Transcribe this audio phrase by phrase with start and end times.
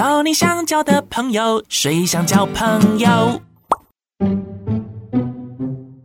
[0.00, 3.38] 交你想交的朋友，谁想交朋友？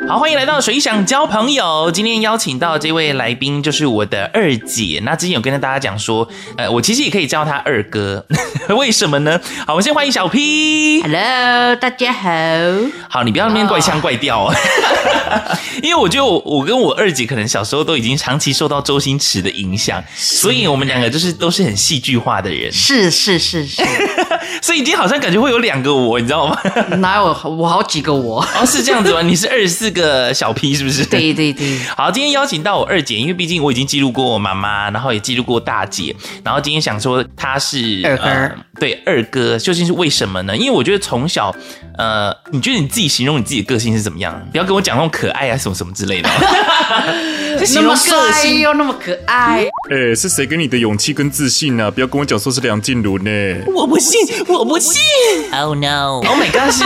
[0.08, 1.90] 好，欢迎来到谁想交朋友。
[1.92, 5.02] 今天邀请到这位来宾就是我的二姐。
[5.04, 6.28] 那之前有跟大家讲说，
[6.58, 8.24] 呃，我其实也可以叫他二哥，
[8.78, 9.40] 为什么呢？
[9.66, 11.02] 好，我们先欢迎小 P。
[11.02, 12.30] Hello，大家好。
[13.10, 14.56] 好，你不要那边怪腔怪调啊。
[14.56, 15.58] Oh.
[15.82, 22.72] 因为我觉得我我跟我二姐可能小时候都已经长期受到周星驰的影响，所以我们两个就是都是很戏剧化的人。
[22.72, 23.82] 是是是是。
[24.62, 26.58] 所以今天好像感觉会有两个我，你知道吗？
[26.98, 28.42] 哪有我好几个我？
[28.60, 29.22] 哦，是这样子吗？
[29.22, 31.06] 你是二十四个小 P 是不是？
[31.06, 31.78] 对对对。
[31.96, 40.56] 好，今天邀请到我二姐，因为毕竟我已经记录过我妈妈，然后也记录过大姐，然后今天想说她是二哥，呃，对二哥，究竟是为什么呢？
[40.56, 41.54] 因为我觉得从小，
[41.98, 44.40] 呃，你觉得你自己形容你自己的个性是怎么样？
[44.52, 46.30] 不要跟我讲那种可爱啊什么什么之类的。
[47.74, 51.92] 那么帅又那么可爱，哎、欸，是谁给你的勇气跟自信呢、啊？
[51.92, 53.32] 不要跟我讲说是梁静茹呢！
[53.74, 55.02] 我不信，我不信。
[55.54, 56.72] Oh no！Oh my god！
[56.72, 56.84] 是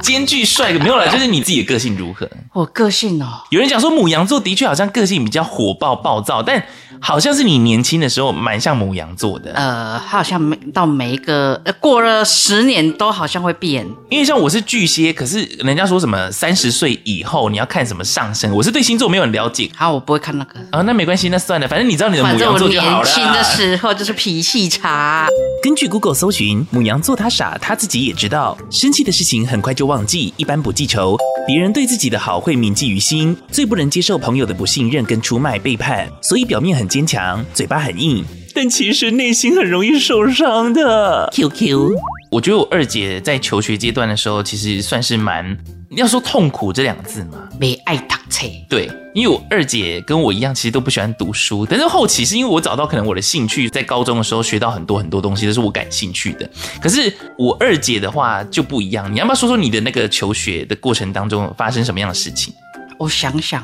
[0.00, 2.28] 兼具帅哥没有了， 就是你自己的个性如何？
[2.52, 6.62] 我个性哦，有人讲说母羊座的确好像个性比较火爆暴躁，但
[7.00, 9.52] 好像是你年轻的时候蛮像母羊座的。
[9.54, 13.84] 呃，他好像每到每一个呃过了十年都好像会变。
[14.08, 19.68] 因为像我是巨蟹，可是人家说什么三十岁以后你要看什么上升，我是对星座没有很了解。
[19.74, 20.60] 好，我不会看那个。
[20.70, 23.08] 啊、哦，那没关系，那算了，反正你知道你的母羊座就好了。
[23.08, 25.26] 年轻的时候就是脾气差。
[25.62, 31.16] 根据 Google 搜寻，母羊座他傻，他自己也知道，生气的事情很快就忘记，一般不记仇。
[31.46, 38.24] 别人对自己的好会铭记于心，最不能接受朋友的不信任跟出卖背叛，所以表面很坚强，嘴巴很硬，
[38.54, 41.28] 但其实内心很容易受伤的。
[41.32, 41.96] QQ，
[42.32, 45.54] 我觉得我二姐在求学阶段的时候，其实算是蛮，
[45.90, 48.46] 要说痛苦这两个字嘛，没爱读书。
[48.70, 56.48] 对，因为我二姐跟我一样，其实都不喜欢读书，但是后期是因为我找到可能我的兴趣，在高中的时候学到很多很多东西，都是我感兴趣的。
[56.80, 62.54] 可是我二姐的话就不一样，你要不要说说你的那个求学的过程当中发生什么样的事情？
[62.98, 63.62] 我想想，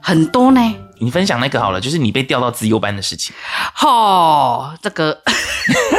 [0.00, 0.60] 很多呢。
[0.98, 3.34] 你分享那个好了，就是你被调到资优班的事情。
[3.82, 5.18] 哦，这个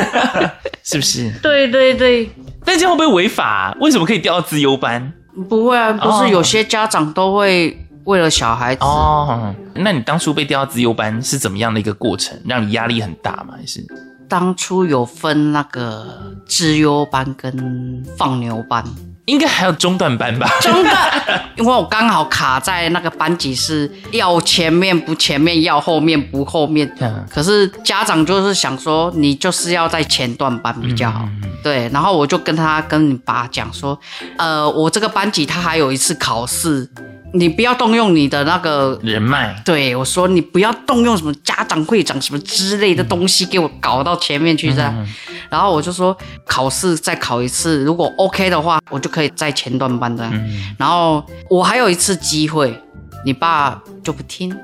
[0.84, 1.32] 是不是？
[1.42, 2.30] 对对对。
[2.64, 3.78] 但这样会不会违法啊？
[3.80, 5.14] 为什么可以调到资优班？
[5.50, 9.54] 不会啊，不是有些家长都会为了小孩子哦。
[9.76, 12.40] 那你当初被调到资优班是怎么样的一个过程？
[12.46, 13.54] 让你压力很大吗？
[13.58, 13.86] 还是
[14.28, 18.84] 当初有分那个资优班跟放牛班？
[19.26, 20.48] 应该还有中段班吧？
[20.62, 26.90] 中段，因为我刚好卡在那个班级，是要前面不前面，要后面不后面。
[27.00, 27.26] 嗯。
[27.30, 31.28] 可是家长就是想说，你就是要在前段班比较好。
[31.64, 34.00] 对，然后我就跟他跟你爸讲说，
[34.38, 36.88] 呃，我这个班级他还有一次考试。
[37.36, 44.94] 你不要动用你的那个人脉，对，我说你不要动用什么家长会长什么之类的东西给我搞到前面去，这样。
[44.98, 45.08] 嗯、
[45.50, 50.32] 然后我就说考试再考一次，如果 OK 的话，我就可以在前段班这样。
[50.34, 52.82] 嗯、然后我还有一次机会。
[53.26, 54.56] 你爸就不听？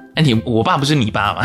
[0.45, 1.41] 我爸不是你爸吗？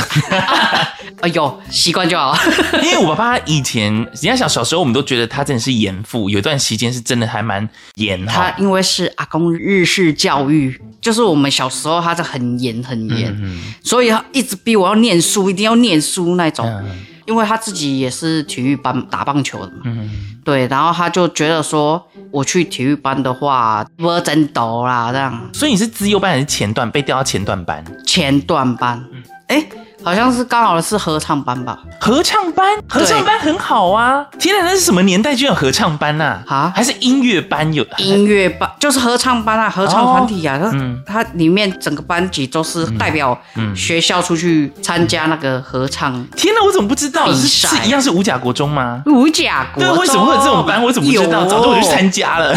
[1.22, 2.36] 哎呦，习惯就好。
[2.84, 8.24] 因为我爸爸以前，人家小小时候，我们都觉得他真的是严父，有一段时间是真的还蛮严。
[8.26, 16.66] 他因为是阿公日式教育，就是我们小时候他是很严很严，嗯嗯，所以他一直逼我要念书，一定要念书那种。
[16.66, 20.10] 嗯因为他自己也是体育班打棒球的嘛，嗯，
[20.44, 25.50] 对，然后他就觉得说，我去体育班的话，我真斗啦这样。
[25.52, 27.84] 所以你是资优班还是前段被调到前段班？
[28.06, 29.04] 前段班，
[29.48, 29.85] 哎、嗯。
[30.04, 31.78] 好像是刚好是合唱班吧？
[31.98, 34.24] 合唱班，合唱班很好啊！
[34.38, 36.38] 天哪，那是什么年代就有合唱班呐？
[36.46, 37.84] 啊，还是音乐班有？
[37.98, 40.60] 音乐班就是合唱班啊，合唱团体啊。
[40.72, 43.36] 嗯，它里面整个班级都是代表
[43.74, 46.12] 学校出去参加那个合唱。
[46.36, 47.32] 天哪，我怎么不知道？
[47.32, 49.02] 是是一样是五甲国中吗？
[49.06, 49.92] 五甲国中。
[49.92, 50.82] 对，为什么会有这种班？
[50.82, 51.44] 我怎么不知道？
[51.46, 52.56] 早知道我就去参加了。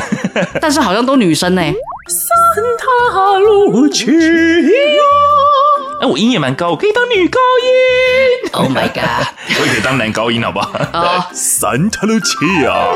[0.62, 1.62] 但是好像都女生呢。
[2.10, 4.12] 三塔路去
[6.00, 8.52] 哎，我音也蛮高，我可以当女高音。
[8.54, 9.28] Oh my god！
[9.60, 10.72] 我也可以当男高音，好不好？
[10.94, 12.88] 哦，三塔路去啊！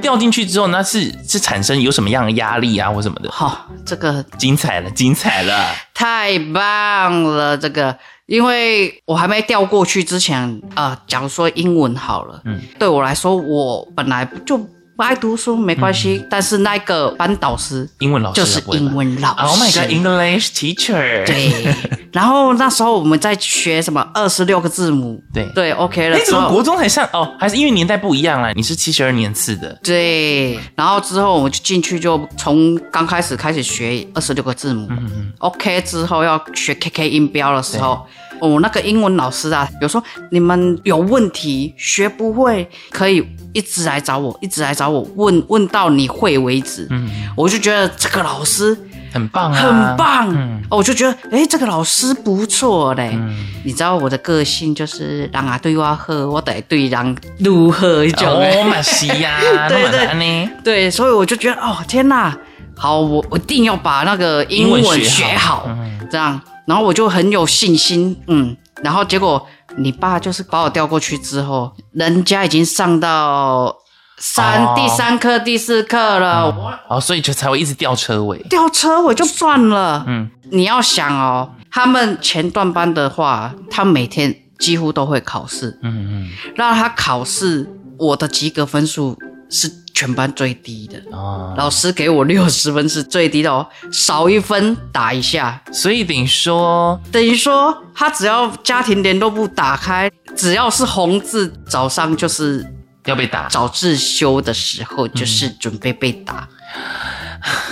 [0.00, 3.30] 掉进去之后，那是是产生有什么样的压力啊，或什么的？
[3.30, 7.58] 好、哦，这个精彩了，精彩了，太棒了！
[7.58, 7.94] 这个，
[8.24, 10.40] 因为我还没掉过去之前
[10.74, 14.58] 啊、呃，假如说英文好了，嗯，对我来说，我本来就。
[14.96, 19.42] 不爱读书没关系，嗯、但是那个班导师，英文老师就是英文老师。
[19.42, 21.26] Oh my god，English teacher。
[21.26, 21.74] 对，
[22.12, 25.22] 然后那时候我们在学什么二十六个字母。
[25.34, 26.16] 对对，OK 了。
[26.16, 27.06] 你怎么国中才上？
[27.12, 28.50] 哦，还是因为年代不一样啊？
[28.54, 29.78] 你是七十二年次的。
[29.82, 34.86] 对，然后之后我们就进去，就从刚开始开始学二十六个字母。
[34.88, 35.32] 嗯嗯。
[35.40, 38.06] OK，之后要学 KK 音标的时候。
[38.38, 43.26] 我那个英文老师啊，比如说你们有问题学不会，可以
[43.56, 46.86] 一直来找我，一直来找我问问到你会为止。
[46.90, 48.76] 嗯，我就觉得这个老师
[49.14, 50.28] 很棒啊，很棒。
[50.30, 53.12] 嗯，我就觉得哎，这个老师不错嘞。
[53.14, 58.28] 嗯，你知道我的个性就是让啊对我好，我得对人如何一种。
[58.28, 62.36] 哦，嘛是 呀，对对对，所以我就觉得哦，天哪，
[62.76, 66.38] 好，我我一定要把那个英文学好，嗯，这样。
[66.66, 69.46] 然后我就很有信心，嗯，然后结果
[69.78, 73.76] 你爸就是把我调过去之后，人家已经上到
[74.18, 87.68] 三、哦、第三课第四课了，嗯、哦，所以就才会一直吊车尾，吊车尾就算了，嗯，你要想哦，他们前段班的话，他每天几乎都会考试，嗯嗯，让他考试，
[87.98, 89.18] 我的及格分数
[89.50, 89.85] 是。
[89.96, 91.02] 全班最低的。
[91.10, 102.62] 哦，老师给我六十分是最低的哦，少一分打一下，所以等于说，等于说他只要家庭联络簿打开，只要是红字，早上就是
[103.06, 106.46] 要被打，早自修的时候就是准备被打，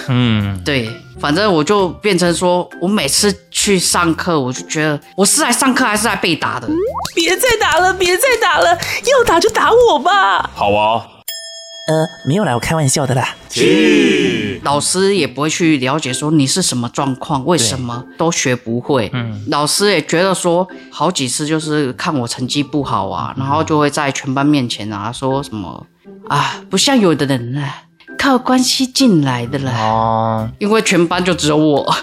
[0.08, 0.90] 嗯，对，
[1.20, 6.66] 反正我就变成说我每次去上课，我就觉得我是来上课还是来被打的，
[7.14, 11.06] 别再打了，别再打了，要打就打我吧，好啊。
[11.86, 13.36] 呃，没有啦，我开玩笑的啦。
[13.50, 19.10] 去，老师也不会去了解说你是什么状况，为什么都学不会。
[19.12, 25.86] 嗯，老师也觉得说好几次就是看我成绩不好啊，然后就会在全班面前啊说什么
[26.28, 27.82] 啊，不像有的人啊，
[28.16, 29.72] 靠关系进来的啦。
[29.72, 31.94] 哦，因为全班就只有我，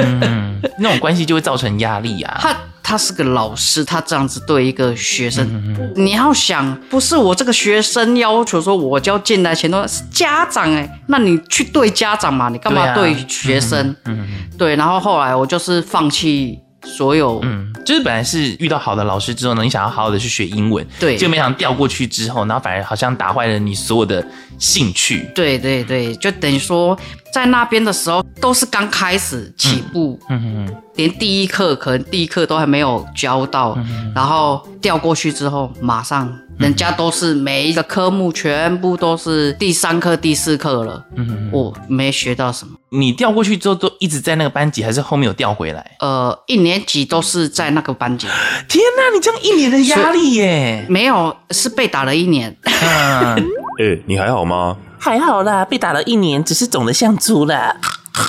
[0.00, 2.38] 嗯、 那种关系就会造成压力啊。
[2.40, 2.56] 他。
[2.86, 13.88] 他是个老师，他这样子对一个学生，嗯嗯、你要想，不是我这个学生要求说我就要进来前多是家长哎，那你去对家长嘛，你干嘛对学生？
[14.04, 16.60] 嗯嗯、对，然后后来我就是放弃。
[16.84, 24.24] 所有，嗯，就是本来是遇到好的老师之后呢，你想要好好的去学英文，对，就没想到调过去之后，然后反而好像打坏了你所有的
[24.56, 25.28] 兴趣。
[25.34, 26.96] 对对对，就等于说
[27.32, 33.78] 在那边的时候都是刚开始起步，嗯嗯嗯，连第一课可能第一课都还没有教到，
[34.14, 36.32] 然后调过去之后马上。
[36.58, 41.04] 人家都是每一个科目全部都是第三课、第四课了，
[41.52, 42.72] 我没学到什么。
[42.88, 45.96] 你调过去之后都一直在那个班级，还是后面有调回来？
[46.00, 48.26] 呃，一年级都是在那个班级。
[48.70, 50.86] 天哪，你这样一年的压力耶？
[50.88, 52.56] 没有，是被打了一年。
[52.64, 53.36] 哎、
[53.80, 54.78] 欸，你还好吗？
[54.98, 57.76] 还好啦，被打了一年，只是肿得像猪啦，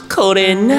[0.09, 0.77] 可怜啊。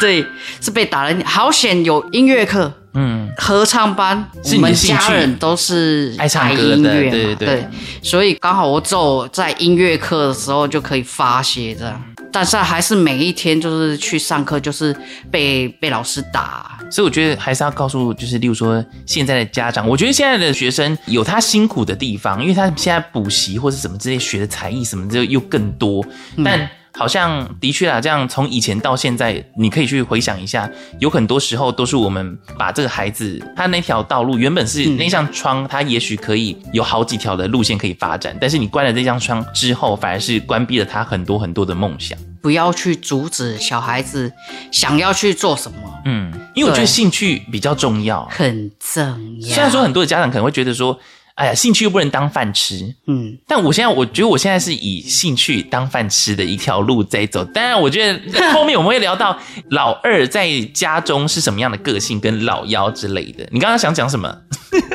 [0.00, 0.24] 对，
[0.60, 2.72] 是被打了，好险有音乐课。
[2.94, 7.68] 嗯，合唱班，我们家人都是爱唱歌的，对对对，对，
[8.02, 14.94] 所以刚好我走在音乐课的时候就可以发泄这样，但是还是每一天就是去上课就是
[15.30, 26.04] 被被老师打，所以我觉得还是要告诉，就是例如说现在的家长，我觉得现在的学生有他辛苦的地方，因为他现在补习或是什么之类学的才艺什么之又更多，
[26.44, 26.60] 但。
[26.60, 42.18] 嗯好像的确啊，这样从以前到现在，你可以去回想一下，有很多时候都是我们把这个孩子他那条道路原本是那扇窗，他也许可以有好几条的路线可以发展，但是你关了这扇窗之后，反而是关闭了他很多很多的梦想。
[42.42, 44.30] 不要去阻止小孩子
[44.70, 49.48] 想要去做什么，嗯，因为我觉得兴趣比较重要，很重要。
[49.48, 50.98] 虽然说很多的家长可能会觉得说。
[51.34, 57.42] 哎呀，兴趣又不能当饭吃，嗯，但我现在我觉得我现在是以兴趣当饭吃的一条路在走。
[57.46, 59.36] 当然，我觉得后面我们会聊到
[59.70, 63.48] 老二在家中是什么样的个性，跟老幺之类的。
[63.50, 64.32] 你刚刚想讲什么？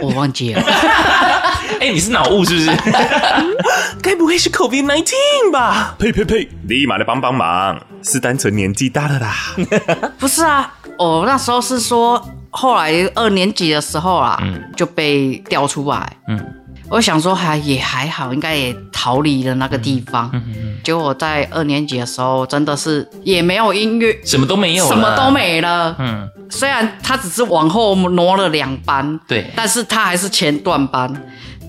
[0.02, 0.62] 我忘记了。
[1.82, 2.78] 哎，你是脑雾是不是？
[4.02, 5.96] 该不会是 COVID-19 吧？
[6.00, 6.48] 呸呸呸！
[6.68, 9.36] 立马来帮帮忙，是单纯年纪大了啦。
[10.18, 12.24] 不是啊，我那时候是说。
[12.60, 16.12] 后来二年级的时候啊，嗯、就被调出来。
[16.28, 16.44] 嗯，
[16.90, 20.28] 我想说还也还好，应该也逃离了那个地方。
[20.34, 25.96] 嗯嗯嗯、结果在二年级的时候，真的是也没有音乐，什么都没有，什么都没了。
[26.00, 31.14] 嗯，虽然他只是往后挪了两班，对，但是他还是前段班。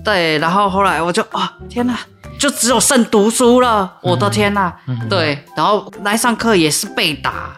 [0.03, 1.99] 对，然后后来我就啊，天哪，
[2.39, 3.93] 就只有剩读书了。
[4.01, 7.55] 我的天哪，嗯嗯、对，然后来上课也是被打。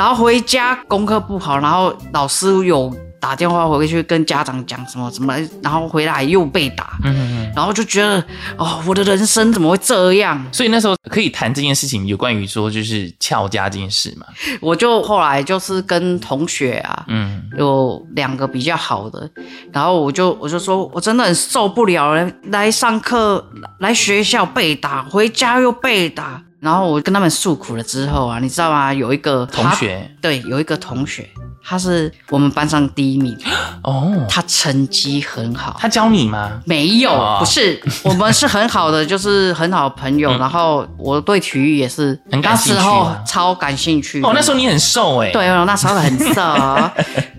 [0.00, 2.90] 然后回家功课不好，然后老师有
[3.20, 7.14] 打电话回去跟家长讲什么什么，然后回来又被打，嗯
[7.44, 8.18] 嗯，然后就觉得
[8.56, 10.42] 哦，我的人生怎么会这样？
[10.52, 14.24] 所以那时候可以谈这件事情，有关于说就是翘家这件事嘛。
[14.62, 19.30] 我就后来就是跟同学啊，嗯，有两个比较好的，
[19.70, 23.46] 然后我就我就说我真的很受不了了，来上课
[23.80, 26.42] 来学校被打，回家又被打。
[26.60, 28.92] 然后我跟他们诉苦了之后啊，你知道吗？
[28.92, 31.26] 有一个同学，对，有一个同学，
[31.64, 33.34] 他是我们班上第一名
[33.82, 35.74] 哦，他成绩很好。
[35.80, 36.60] 他教你吗？
[36.66, 40.30] 没有，哦、不是，我们是很好的，就是很好的朋友。
[40.32, 44.22] 嗯、然后我对体育也是很感兴趣、啊，那时候超感兴趣。
[44.22, 45.32] 哦，那时候你很瘦哎、欸。
[45.32, 46.42] 对，那时候很瘦。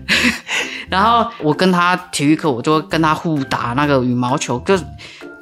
[0.90, 4.76] 然后我跟他体育课，我就会跟他互打那个羽毛球，就。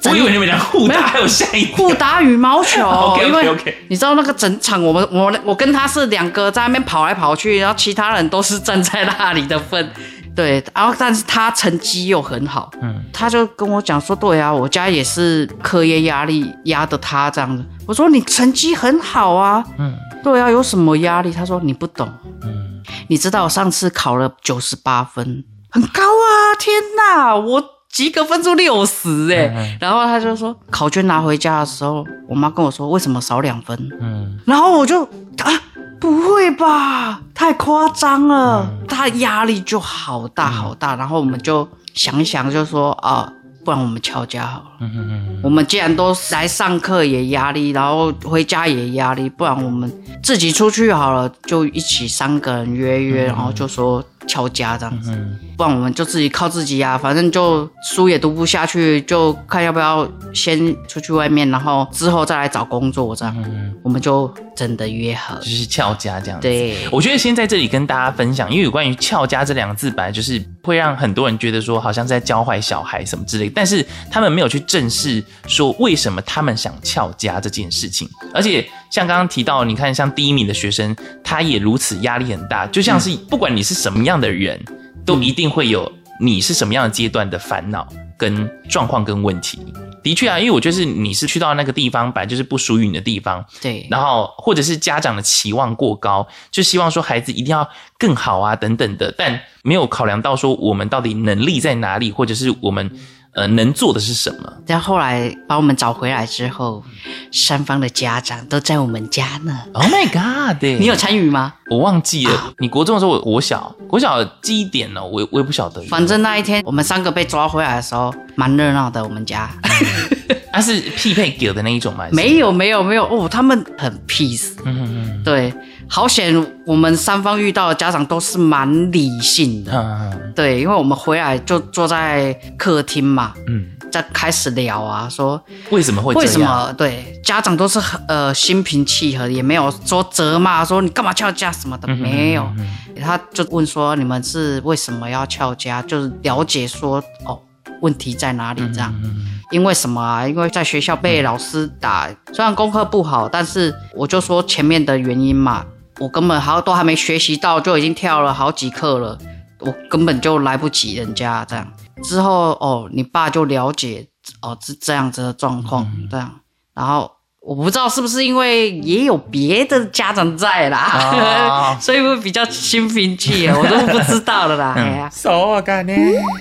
[0.09, 2.83] 我以为你们俩互打，还有下一互打羽毛球。
[2.89, 3.85] OK OK。
[3.89, 9.91] 你知道那个整场，我们我我跟他是两个在那边跑来跑去，然后其他人都是站在那里的份。
[10.33, 17.63] 对，然后但是他成绩又很好，嗯，他就跟我讲说，对啊，我家也是课业压力压的他这样子。
[17.85, 19.93] 我说你成绩很好啊，嗯，
[20.23, 21.33] 对啊，有什么压力？
[21.33, 22.09] 他说你不懂，
[22.43, 27.80] 嗯，你知道我上次考了九十八分，很高啊，天哪，我。
[27.91, 33.77] 及格分数六十哎，然后他就说考卷拿回家的时候，我妈跟我说为什么少两分？
[33.99, 35.51] 嗯，然后我就啊，
[35.99, 43.29] 不会吧，太夸张了，嗯、他压力就好大好大，嗯、然后我们就想一想，就说啊，
[43.65, 44.65] 不然我们翘家好了。
[44.79, 49.91] 嗯嗯嗯，我们既然都来上课也压力，然后回家也压力，不然我们
[50.23, 54.01] 自己出去好了，就一起三个人约约，然后就说。
[54.27, 55.11] 翘家这样子，
[55.57, 56.97] 不然我们就自己靠自己呀、啊。
[56.97, 63.35] 反正就书也读不下去，就看要不要先出去外面，然后之后再来找工作这样。
[63.83, 66.47] 我们就真的约好，就是翘家这样子。
[66.47, 78.67] 对，我觉得先在这里跟大家分享，因为有关于翘家这两个字，本来就是会让很多人觉得说好像是在教坏小孩什么之类，但是他们没有去正视说为什么他们想翘家这件事情，而且。
[78.91, 80.93] 像刚刚提到，你看，像第一名的学生，
[81.23, 82.67] 他也如此压力很大。
[82.67, 84.59] 就像是不管你是什么样的人，
[85.05, 89.59] 都一定会有你是什么样的阶段的烦恼、跟状况、跟问题。
[90.03, 93.45] 的确啊，因为我觉得是你是去到那个地方，本来就是不属于你的地方。
[93.61, 93.87] 对。
[93.89, 102.91] 然后或者是家长的期望过高，就希望说孩子一定要更好啊，等等的，但没有考量到说我们到底能力在哪里，或者是我们。
[103.33, 104.53] 呃，能做的是什么？
[104.65, 106.83] 但后来把我们找回来之后，
[107.31, 109.57] 三方的家长都在我们家呢。
[109.73, 110.61] Oh my god！
[110.79, 111.53] 你有参与吗？
[111.69, 112.33] 我忘记了。
[112.33, 115.01] 啊、你国中的时候，我国小，国小记忆点呢？
[115.03, 115.81] 我我也不晓得。
[115.83, 119.01] 反正那一天我们三个被抓回来的时候，蛮热闹的。
[119.01, 119.49] 我们家，
[120.51, 122.05] 他、啊、是匹配给的那一种吗？
[122.11, 124.51] 没有，没有，没有哦，他们很 peace。
[124.65, 125.53] 嗯嗯嗯，对。
[125.93, 126.33] 好险，
[126.65, 136.25] 我们三方遇到的家长都是蛮理性的，嗯、对，因为我们回来就坐在客厅嘛，嗯，在开始聊啊，说为什么会这样？
[136.25, 136.73] 为什么？
[136.77, 142.65] 对，家长都是呃心平气和，也没有说责骂，说你干嘛翘家什么的，没有，嗯、
[143.03, 147.37] 他就问说你们是为什么要翘家，就是了解说哦
[147.81, 150.25] 问题在哪里这样，嗯嗯、因为什么啊？
[150.25, 155.65] 因为在学校被老师打，嗯、虽然功课不好，但是我就说前面的原因嘛。
[156.01, 159.15] 我根本还都还没学习到，就已经跳了好几课了，
[159.59, 161.71] 我根本就来不及人家这样。
[162.03, 164.07] 之后哦，你爸就了解
[164.41, 166.31] 哦，是这样子的状况，这样。
[166.73, 174.73] 然后我不知道是不是因为也有别的家长在啦，哦、 所以会比较心平气和，我都不知道了啦。
[174.75, 175.93] 哎呀，我干呢。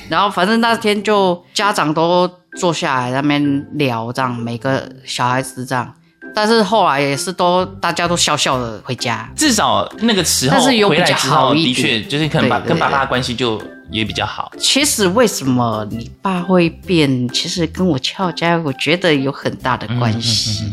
[0.09, 2.26] 然后反正那天就家长都
[2.57, 5.93] 坐下来在那边聊，这样每个小孩子这样。
[6.35, 13.61] 但是后来也是都大家都笑笑的回家，至少那个时候但是有比较好一点，的确就是可能把跟爸爸的关系就
[13.91, 14.51] 也比较好。
[14.59, 17.29] 其实为什么你爸会变？
[17.31, 20.65] 其实跟我翘家，我觉得有很大的关系。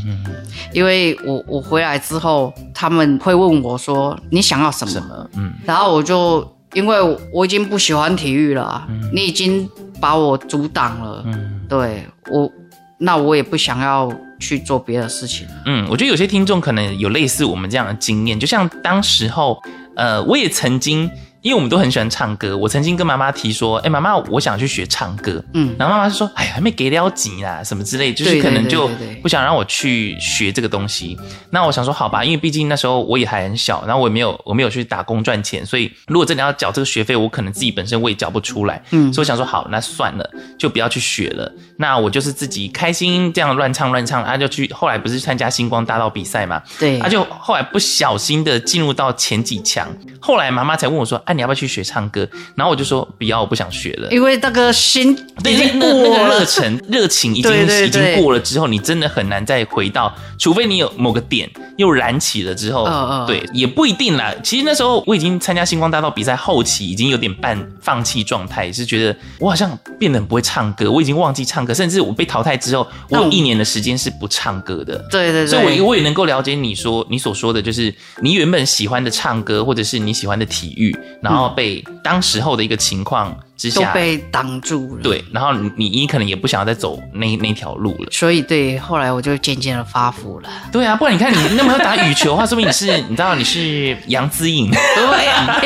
[0.74, 5.30] 因为我我回来之后，他们会问我说：“你想要什么？”什么？
[5.36, 6.98] 嗯，然后我就因为
[7.34, 9.68] 我已经不喜欢体育了，嗯、你已经
[10.00, 11.24] 把我阻挡了。
[11.26, 12.52] 嗯，对我。
[13.00, 15.48] 那我也不想要去做别的事情。
[15.65, 19.62] 嗯，我觉得有些听众可能有类似我们这样的经验，就像当时候，
[19.96, 21.10] 呃，我也曾经。
[21.41, 28.89] 因为我们都很喜欢唱歌，我曾经跟妈妈提说：“哎，妈妈，我想去学唱歌。”嗯，然后妈妈就说：“哎，还没给了急啦，什么之类，就是可能就
[29.22, 31.17] 不想让我去学这个东西。”
[31.51, 38.82] 那我想说：“好吧，因为毕竟那时候我也还很小，然后我也没有我没有去打工赚钱，所以如果真的要缴这个学费，我可能自己本身我也缴不出来。
[38.91, 41.51] 嗯，所以我想说，好，那算了，就不要去学了。
[41.77, 46.62] 那我就是自己开心这样乱唱乱唱，他、啊、就去后来不是参加星光大道比赛嘛？
[46.79, 49.88] 对，他、啊、就后来不小心的进入到前几强，
[50.20, 52.27] 后来妈妈才问我说：‘哎、啊。’你要不要去学唱歌？
[52.55, 54.10] 然后我就说不要，我不想学了。
[54.10, 57.51] 因为那个心对那那那个热忱热情已经
[57.86, 64.34] 已经过了之后，你真的很难再回到，除非你有某个点又燃起了之后，哦哦对，也不一定啦。
[64.43, 74.98] 其实那时候我已经参加星光大道比赛后期，已经有点半放弃状态，是觉得我好像变得很不会唱歌，我已经忘记唱歌，甚至我被淘汰之后，我有一年的时间是不唱歌的。
[75.12, 80.98] 对对对，所以我我也能够了解你说你所说的就是你原本喜欢的唱歌，或者是你喜欢的体育。
[81.21, 85.01] 然后被当时候的一个情况之下都被挡住了。
[85.01, 88.09] 对，然后你你可能也不想要再走那那条路了。
[88.12, 90.50] 所以对，后来我就渐渐的发福了。
[90.71, 94.69] 对啊，不然你看你那么会打羽球的话，说明你是 你知道你是杨姿颖。
[94.69, 95.59] 对啊，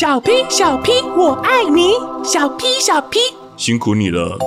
[0.00, 1.92] 小 P 小 P 我爱你，
[2.24, 3.18] 小 P 小 P
[3.56, 4.38] 辛苦你了。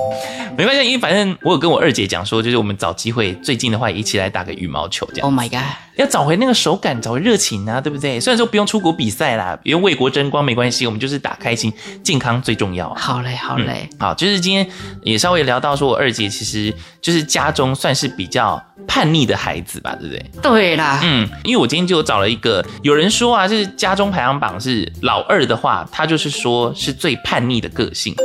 [0.57, 5.25] 没关系，因为反正我有跟我二姐讲说，就是我们找机会，最近的话也一起来打个羽毛球这样。
[5.25, 5.62] Oh my god，
[5.95, 8.19] 要找回那个手感，找回热情啊，对不对？
[8.19, 11.71] 虽然说不用出国比赛啦，不用为国争光没关系，我们就是打开心，
[12.03, 12.93] 健康最重要。
[12.95, 14.67] 好嘞，好嘞、嗯，好，就是今天
[15.03, 20.31] 也稍微聊到说，我二姐其实就是家中算是比较叛逆的孩子吧，对不对？
[20.41, 28.15] 对啦，嗯，因为我今天就找了一个，有人说啊，就是家中排行榜是老二的话，他就是说是最叛逆的个性。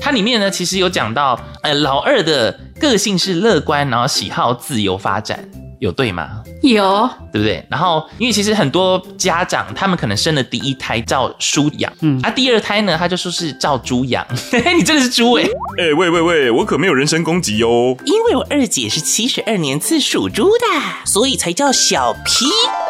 [0.00, 5.44] 它里面呢，其实有讲到，呃，老二的个性是乐观，然后喜好自由发展，
[5.78, 6.42] 有对吗？
[6.62, 7.64] 有，对不对？
[7.70, 14.26] 然后，因为其实很多家长他们可能生了第一胎照书养，嗯，啊，第二胎呢，他就说是照猪养。
[14.50, 15.44] 嘿嘿，你真的是猪哎！
[15.78, 17.96] 哎、欸，喂喂喂，我可没有人身攻击哦。
[18.04, 20.66] 因为我二姐是七十二年次属猪的，
[21.04, 22.46] 所以才叫小皮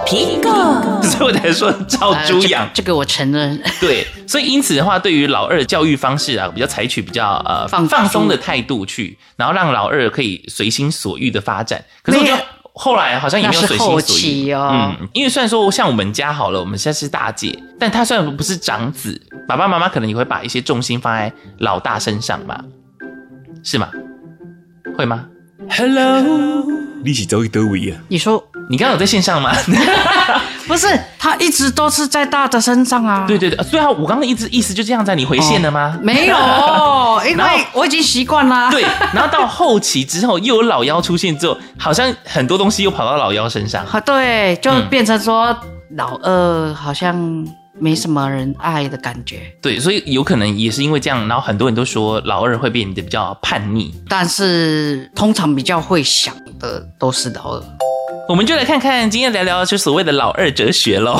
[0.07, 0.51] 皮狗，
[1.03, 2.71] 所以我才说照猪养、呃。
[2.73, 3.63] 这个我承认。
[3.81, 11.85] 对，所以因此的话，对于老二的教育方式啊，比较采取比较呃放放松的态度去，然后让老二可以随心所欲的发展。
[12.03, 12.43] 可是我觉得。
[12.81, 22.65] 后来好像也没有随心所欲哦，嗯，因为虽然说像我们家好了，我们现在是大姐，但她虽然不是长子，爸爸妈妈可能也会把一些重心放在老大身上吧，
[23.65, 23.91] 是吗？
[24.97, 25.27] 会吗
[25.69, 26.65] ？Hello，
[27.05, 27.97] 你是走去哪位啊？
[28.09, 29.53] 你说你刚刚有在线上吗？
[30.67, 30.87] 不是，
[31.19, 33.25] 他一直都是在大的身上啊。
[33.27, 35.95] 对对对，所以啊，我刚刚一直意思就这样在，你回线了吗？
[35.97, 36.37] 哦、没有，
[37.31, 38.71] 因为我已经习惯了。
[38.71, 38.83] 对，
[39.15, 43.85] 然后到后期之后又有老妖出现之后，好像很多东西又跑到老妖身上。
[43.87, 45.57] 啊对，就变成说
[45.97, 47.17] 老二好像
[47.81, 49.41] 没什么人爱的感觉。
[49.61, 57.63] 对，所以有可能也是因为这样，然后很多人都说老二会变得比较叛逆，但是通常比较会想的都是老二。
[58.29, 61.19] 我们就来看看今天聊聊就所谓的老二哲学喽。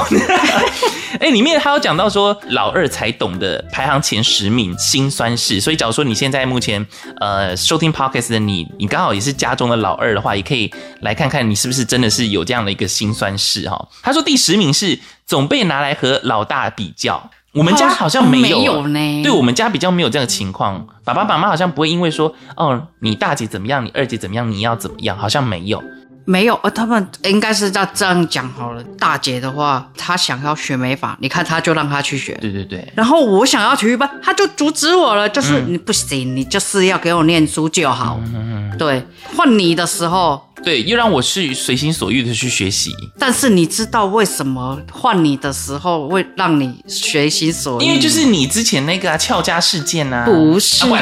[1.19, 6.87] 哎，里面还有讲到说老二才懂得排行前十名辛酸事，所以假如说你现在目前
[7.19, 13.89] 呃收听 Podcast 的你，你刚好也是家中的老二的话，也可以来看看你是不是真的是有这样的一个辛酸事哈。
[14.03, 25.83] 他说第十名是总被拿来和老大比较，我们家好像没有，没有呢，对我们家比较没有这样的情况，爸爸妈妈好像不会因为说哦你大姐怎么样，你二姐怎么样，你要怎么样，好像没有。
[26.29, 28.85] 没有，呃，他们应该是要这样讲好了。
[28.99, 32.37] 大姐的话，她想要学美法，你看她就让她去学。
[32.39, 32.87] 对对对。
[32.95, 38.21] 然后我想要体育班，她就阻止我了，就是、嗯、你不行，你就是要给我念书就好。
[38.27, 38.77] 嗯嗯嗯。
[38.77, 39.03] 对，
[39.35, 40.45] 换你的时候。
[40.65, 42.93] 对，又让我去随心所欲的去学习。
[43.17, 47.85] 但是你知道为什么换你的时候会让你随心所欲？
[47.85, 50.25] 因为就是你之前那个翘家事件啊。
[50.27, 50.85] 不是。
[50.85, 50.99] 啊、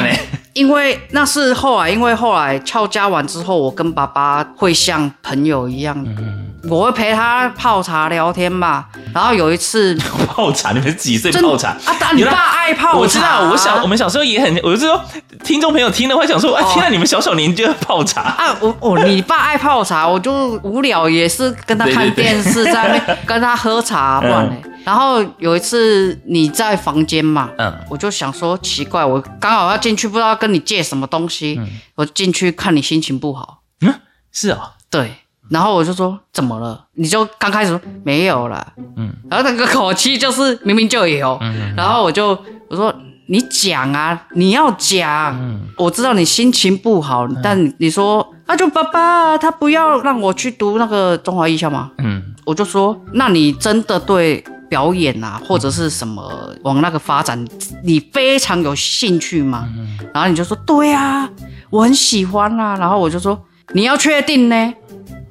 [0.53, 8.87] 因为那是后来，因为后来翘家完之后，我跟爸爸会像朋友一样，嗯、我会陪他泡茶聊天吧。
[9.13, 9.95] 然后有一次
[10.27, 11.69] 泡茶，你们几岁泡茶？
[11.85, 12.97] 啊，你爸爱泡茶。
[12.97, 15.01] 我知道，我小我们小时候也很，我就说
[15.43, 18.55] 听众朋友听了会想说，啊，天啊，你们小小年纪就泡茶啊？
[18.61, 19.47] 我哦你爸。
[19.47, 24.55] 爱泡茶，我就无聊，也是跟他看电视，在 跟他喝茶，不然呢。
[24.83, 31.57] 然后有一次你在房间嘛，嗯，我就想说奇怪，我刚好要进去，不知道跟你借什么东西，
[31.95, 33.93] 我进去看你心情不好，嗯，
[34.33, 35.11] 是啊，对，
[35.49, 36.85] 然后我就说怎么了？
[36.93, 42.29] 你就刚开始说没有了，嗯，然后那个口气就是明明就有，嗯然后我就
[42.69, 42.93] 我说。
[43.29, 45.37] 你讲啊，你要讲。
[45.37, 51.91] 嗯，我知道你心情不好，嗯、但你说，那、啊、就爸爸他不要让我去读那个中华艺校吗？
[51.97, 57.45] 嗯，我就说，那你真的对表演啊，或者是什么往那个发展，
[57.83, 59.67] 你非常有兴趣吗？
[59.77, 61.29] 嗯，然后你就说，对啊，
[61.69, 62.77] 我很喜欢啊。
[62.77, 63.37] 然后我就说，
[63.73, 64.73] 你要确定呢？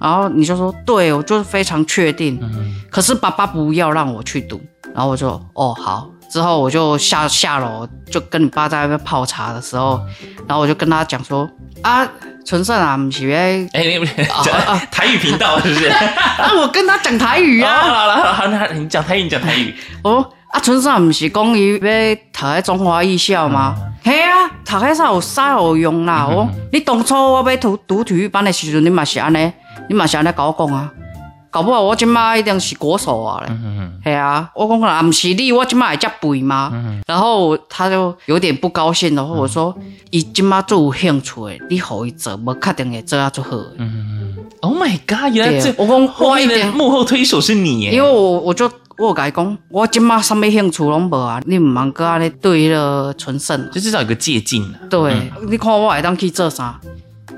[0.00, 2.38] 然后你就说，对，我就是非常确定。
[2.42, 4.60] 嗯，可是爸爸不要让我去读。
[4.94, 6.10] 然后我就，哦，好。
[6.28, 10.00] 之后我就下下楼，就跟你爸在那边泡茶的时候，
[10.46, 11.48] 然后我就跟他讲说
[11.82, 12.06] 啊，
[12.44, 13.98] 纯胜啊，不是哎，哎，
[14.90, 15.86] 台语频道是不是？
[15.88, 19.72] 啊，我跟他讲台语啊，好了好了，你讲台语，你讲台语。
[20.02, 23.74] 哦，啊，春山不是讲伊要读喺中华艺校吗？
[24.02, 26.26] 嘿啊，读喺啥有啥好用啦？
[26.30, 29.52] 哦，你当初我要读读体育班的时候，你嘛是安尼，
[29.88, 30.90] 你嘛是安尼甲我讲啊。
[31.48, 33.50] 搞不好我即麦一定是国手啊嘞！
[34.04, 36.70] 系啊，我讲啊，毋是你，我即麦会遮肥吗？
[36.74, 39.74] 嗯、然后他就有点不高兴，然后我说，
[40.10, 41.32] 伊即麦最有兴趣，
[41.70, 43.56] 你互伊做，无确定会做啊做好。
[43.78, 45.34] 嗯 Oh my god！
[45.34, 54.80] 原来这我讲后面的幕后推手是你耶，因为我我就我甲伊讲，我今麦什么兴趣拢无啊，你毋茫搁安尼对迄个纯胜，就至少有个借鉴啊。
[54.88, 56.80] 对，嗯、你看我会当去做啥？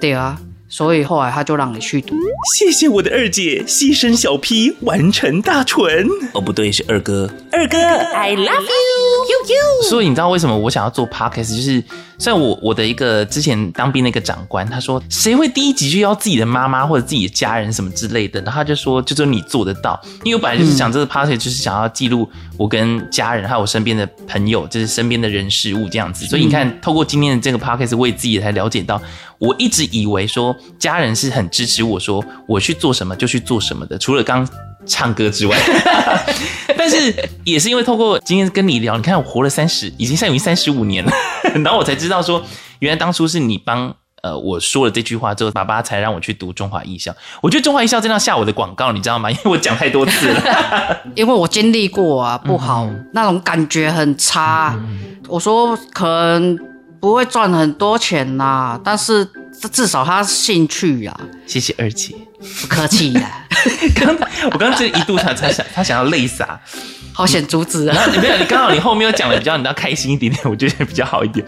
[0.00, 0.38] 对啊。
[0.70, 2.14] 所以后来他就让你去读。
[2.58, 6.06] 谢谢我的二姐牺牲小 P 完成大纯。
[6.34, 7.26] 哦，不对，是二哥。
[7.50, 9.88] 二哥，I love you。
[9.88, 11.56] 所以你知道为什么我想要做 podcast？
[11.56, 11.82] 就是
[12.18, 18.40] 像我我的一个之前当兵的一个长官，他说谁会第一集就要自己的妈妈或者自己的家人什么之类的？
[18.40, 20.00] 然后他就说，就说你做得到。
[20.24, 26.26] 因为我本来就是想这个 podcast 就是想要记录我跟家人还有我身边的朋友，就是身边的人事物这样子。
[26.26, 29.00] 所以你看，透过今天的这个 podcast，我也自己才了解到。
[29.38, 34.44] 我一直以为说家人是很支持我说我去做什么就去做什么的，除了刚
[34.86, 35.56] 唱歌之外，
[36.76, 37.14] 但是
[37.44, 41.12] 也是因为透过今天跟你聊，你看我活了三十，已经现在已经三十五年了，
[41.64, 42.42] 然后我才知道说，
[42.78, 47.14] 原来当初是你帮呃我说了这句话之后，爸爸才让我去读中华艺校。
[47.40, 49.30] 我觉得中华艺校真的要下我的广告，你知道吗？
[49.32, 54.74] 因为我讲太多次了，因为我经历过啊，不好，嗯、那种感觉很差。
[54.78, 56.58] 嗯、我说可能。
[57.00, 59.24] 不会赚很多钱呐，但是
[59.70, 61.16] 至少他兴趣呀。
[61.46, 62.12] 谢谢二姐，
[62.60, 63.46] 不客气呀。
[63.94, 64.16] 刚
[64.52, 66.58] 我刚刚这一度他他想他想要泪洒，
[67.12, 68.06] 好险阻止啊！
[68.12, 71.44] 你没有，你刚好你后面又讲的比较你要开心一点点，我觉得比较好一点。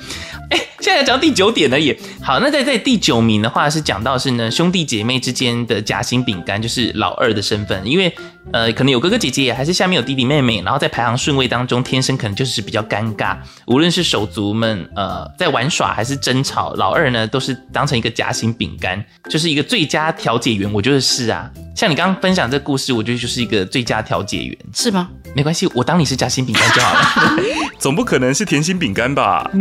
[0.50, 1.96] 哎，现在讲到第九点了耶。
[2.22, 8.12] 好，那在在第九名的话是讲到是呢兄弟姐妹之间的夹心饼干，就是老二的身份，因为。
[8.52, 13.36] 呃，可能有哥哥姐姐，还是下面有弟弟妹妹，然后在排行顺位当中，天生可能就是比较尴尬。
[13.66, 20.72] 无论是手足们，呃，在玩耍还是争吵，老二呢都是当成一个夹心饼干，就是一个最佳调解员。
[20.72, 25.08] 我觉得是啊，像你刚刚分享这个故事，我觉得就是一个最佳调解员，是吗？
[25.36, 27.42] 没关系，我当你是夹心饼干就好了。
[27.80, 29.50] 总不可能是甜心饼干吧？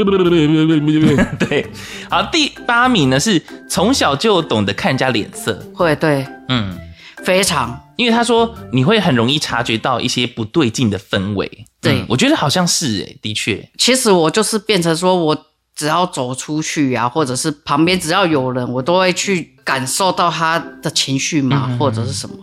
[1.39, 1.65] 对。
[2.09, 6.77] 好，第八名呢是从小就懂得看人家脸色，会对，嗯，
[7.23, 7.79] 非常。
[7.95, 11.49] 因为他说你会很容易察觉到一些不对劲的氛围，
[11.81, 13.69] 对、嗯、我觉得好像是诶，的确。
[13.77, 19.55] 其实我就是变成说，我只要走出去啊，或者是旁边只要有人，我都会去。
[19.69, 21.67] 感受到他的情绪吗？
[21.69, 22.35] 嗯、或者是什么？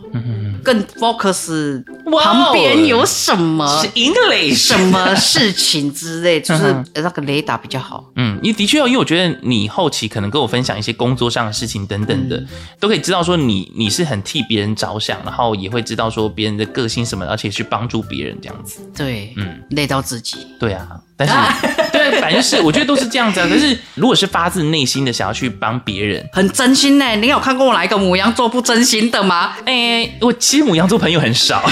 [0.62, 1.82] 更 focus
[2.22, 3.66] 旁边有什么？
[3.82, 8.04] 是 English 什么事情之类， 就是那个雷达比较好。
[8.14, 12.46] 嗯，你的确要，因为我觉得你后期可能跟我分享一些工作上的事情等等的，嗯、
[12.78, 18.80] 都可以知道说你你是很替别人着想，然后也会知道说别人的个性什么，而且去帮助别人这样子。
[18.96, 20.46] 对，嗯，累到自己。
[20.60, 20.86] 对啊，
[21.16, 21.34] 但是
[22.26, 23.46] 对，反正是我觉得都是这样子啊。
[23.48, 27.16] 可是如果是发自内心的想要去帮别人，很真心呢。
[27.16, 29.56] 你有看过我哪一个母羊座不真心的吗？
[29.66, 31.62] 哎、欸，我其实牡羊座朋友很少。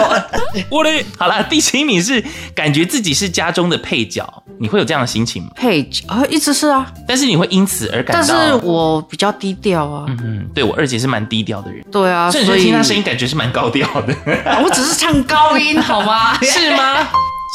[0.70, 2.22] 我的好了，第七名是
[2.54, 5.50] 感觉自己是家中的配角，你会有这样的心情吗？
[5.54, 6.86] 配角啊，一直是啊。
[7.06, 8.34] 但是你会因此而感到？
[8.34, 10.06] 但是我比较低调啊。
[10.08, 11.84] 嗯嗯，对我二姐是蛮低调的人。
[11.90, 14.14] 对啊，所以听她声音感觉是蛮高调的。
[14.64, 16.38] 我只是唱高音好吗？
[16.42, 17.08] 是吗？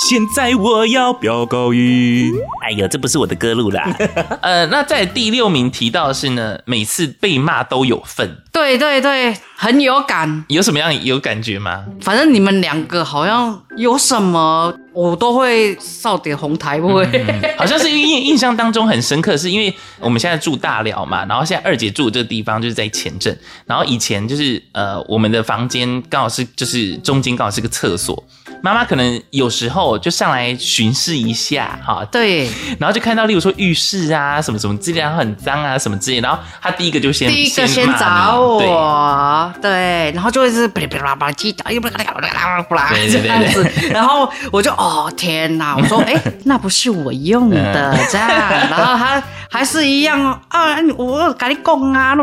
[0.10, 2.34] 现在我要飙高音。
[2.64, 3.96] 哎呦，这不是我的歌路啦。
[4.42, 8.38] 呃，那在第六名提到的是呢，每次被骂都有份。
[8.52, 10.44] 对对对，很有感。
[10.50, 11.86] 有什么样有感觉吗？
[12.02, 17.08] 反正你们两个好像有什么，我都会少点红台位。
[17.14, 23.36] 嗯，好像是印印象当中很深刻，是因为我们现在住大寮嘛，然后现在二姐住的这个地方就是在前镇，
[23.66, 28.22] 然后以前就是呃，我们的房间刚好是就是中间刚好是个厕所。
[28.64, 46.14] 妈妈可能有时候就上来巡视一下，哈，对，然后就看到，例如说浴室啊，什么什么之类，然后很脏啊，什么之类，然后她第一个就先第一个先找我，对，然后就会是噼里啪啦啪啦叽喳，又不啦啦啦啦啦这样子，然后我就哦天哪，我说哎，
[46.46, 48.30] 那不是我用的这样，
[48.70, 52.16] 然后他还是一样哦，啊，我赶紧讲啊，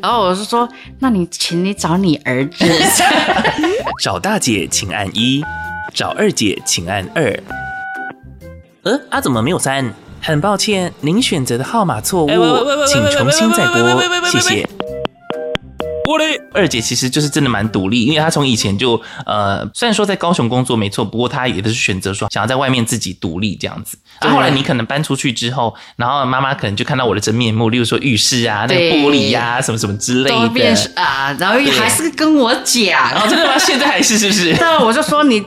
[0.00, 2.66] 然后我就说，那你请你找你儿子，
[4.02, 4.66] 找大姐。
[4.68, 5.44] 请按一，
[5.94, 7.42] 找二姐请按二。
[8.82, 9.94] 呃，啊，怎么没有三？
[10.26, 12.28] 很抱歉，您选择的号码错误，
[12.88, 14.68] 请重新再拨，谢谢。
[16.06, 23.98] 我嘞，二姐其实就是真的蛮独立，因为她从以前就呃，虽然说在高雄工作没错，不过她也都是选择说想要在外面自己独立这样子。
[24.20, 33.58] 啊，后来你可能搬出去之后，然后妈妈可能就看到我的真面目，例如说浴室啊，那个玻璃呀，什么什么之类的啊，然后还是跟我讲，然 后真的吗？
[33.58, 34.54] 现在还是是不是？
[34.56, 35.44] 对，我就说你，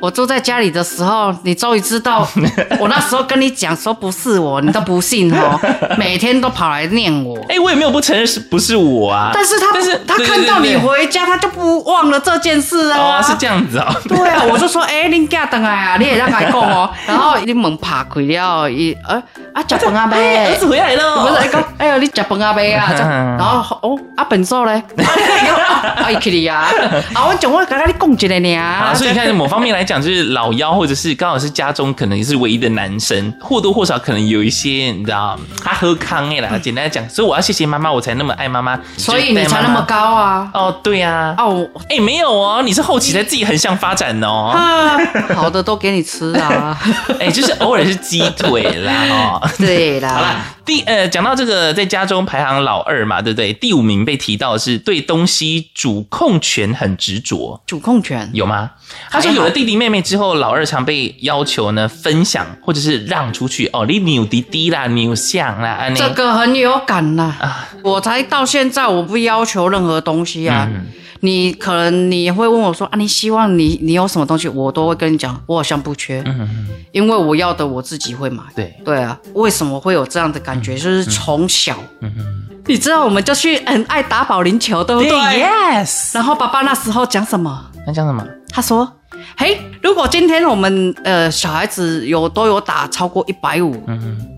[0.00, 2.28] 我住在家里的时候，你终于知道，
[2.80, 5.56] 我那时候跟你讲说不是我，你都不信哦，
[5.96, 7.38] 每天都跑来念我。
[7.48, 9.67] 哎，我也没有不承认是不是我啊，但是他。
[9.68, 12.98] 他但是他看到你回家，他就不忘了这件事啊。
[12.98, 13.86] 哦，是这样子哦。
[14.08, 16.88] 对啊，我就说，哎，恁家等来啊，你也让他讲哦。
[17.06, 19.22] 然后你门拍开了，一呃
[19.54, 20.46] 啊，吃饭啊没？
[20.46, 21.22] 儿子回来了。
[21.22, 22.90] 不是，哎哥，哎呦，你吃饭啊没啊？
[23.38, 24.82] 然后哦，啊本座嘞，
[25.96, 26.68] 啊伊去哩啊。
[27.14, 28.56] 啊，我讲我刚刚你讲一个呢。
[28.56, 36.48] 啊，所以你看某方面来讲，就是老幺或者是刚好是家中可能也是唯一的男生，或多或少可能有一些你知道，他喝康哎啦。
[36.62, 38.78] 简单来讲，所以我要谢谢妈妈，我才那么爱妈妈。
[38.96, 40.48] 所以你才那么高啊？
[40.54, 41.34] 哦，对呀。
[41.38, 44.52] 哦，哎，没有哦，你是后期在自己横向发展哦。
[45.34, 46.78] 好的都给你吃啊。
[47.20, 49.48] 哎，就是偶尔是鸡腿啦，哦。
[49.58, 50.44] 对啦。
[50.68, 53.54] 第呃，讲到这个在家中排行老二嘛，对不对？
[53.54, 57.58] 第五名被提到的是对东西主控权很执着。
[57.66, 58.72] 主控权有吗？
[59.10, 67.34] 他说有了弟弟妹妹之后，老二常被要求呢分享或者是让出去哦，你扭弟弟啦，扭像啦，这个很有感呐。
[67.40, 70.68] 啊，我才到现在我不要求任何东西啊。
[70.70, 70.86] 嗯
[71.20, 78.42] 你可能你会问我说啊，你希望你你有什么东西，我都会跟你讲，我好像不缺，嗯哼哼，因为我要的我自己会买。
[78.54, 80.74] 对对啊，为什么会有这样的感觉？
[80.74, 82.12] 嗯、就是从小，嗯
[82.66, 86.14] 你知道我们就去很爱打保龄球，对不对？Yes。
[86.14, 87.64] 然后爸爸那时候讲什么？
[87.86, 88.22] 他讲什么？
[88.50, 88.90] 他说
[89.38, 93.82] ：“嘿，如果今天我们呃小孩子有都有打超过一百五，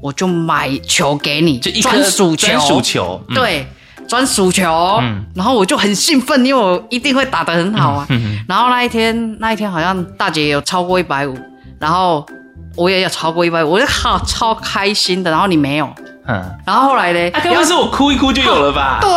[0.01, 3.66] 我就买球给你，就一颗专属球，专属球，嗯、对。”
[4.11, 8.05] 专属球，嗯，然后我就很兴奋，因为我一定会打得很好啊。
[8.11, 11.38] 嗯、然后那一天，那一天好像大姐有超过一百五，
[11.79, 12.27] 然后
[12.75, 15.31] 我也有超过一百五，我就好超开心的。
[15.31, 15.88] 然后你没有，
[16.27, 17.31] 嗯，然后后来呢？
[17.33, 18.99] 那根本是我哭一哭就有了吧？
[19.03, 19.11] 对。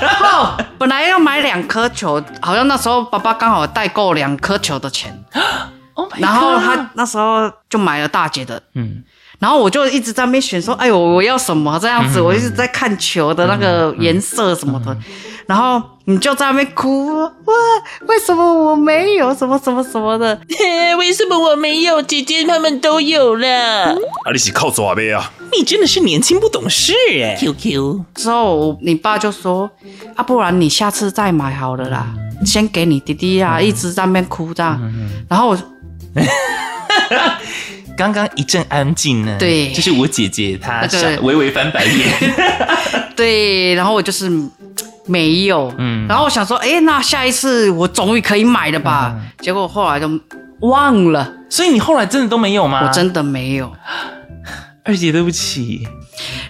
[0.00, 5.16] 然后本来要买两颗球，好像那时候爸爸刚好带够两颗球的钱。
[5.96, 9.04] Oh 然后他那时候就买了大姐的，嗯。
[9.38, 14.96] 然后我就一直在那边选，说：“哎呦，我要什么这样子？”我一直在看球的那个颜色什么的。
[15.46, 17.54] 然后你就在那边哭，哇，
[18.06, 19.34] 为什么我没有？
[19.34, 20.40] 什么什么什么的？
[20.98, 22.00] 为什么我没有？
[22.00, 23.92] 姐姐他们都有了。
[23.92, 25.30] 啊，你是靠抓呗啊？
[25.52, 27.36] 你真的是年轻不懂事哎。
[27.38, 29.70] QQ 之后，你爸就说
[30.16, 32.06] ：“啊，不然你下次再买好了啦，
[32.46, 34.80] 先给你弟弟啊。”一直在那边哭这样。
[35.28, 35.58] 然后我。
[37.96, 40.86] 刚刚一阵安静呢，对，就是我姐姐她
[41.22, 42.34] 微微翻白眼，
[43.14, 44.30] 对，然后我就是
[45.06, 49.12] 没有，嗯，然后我想说，哎，那下一次我终于可以买了吧？
[49.14, 50.08] 嗯、结果后来就
[50.60, 52.84] 忘了，所以你后来真的都没有吗？
[52.86, 53.72] 我真的没有，
[54.84, 55.86] 二姐对不起，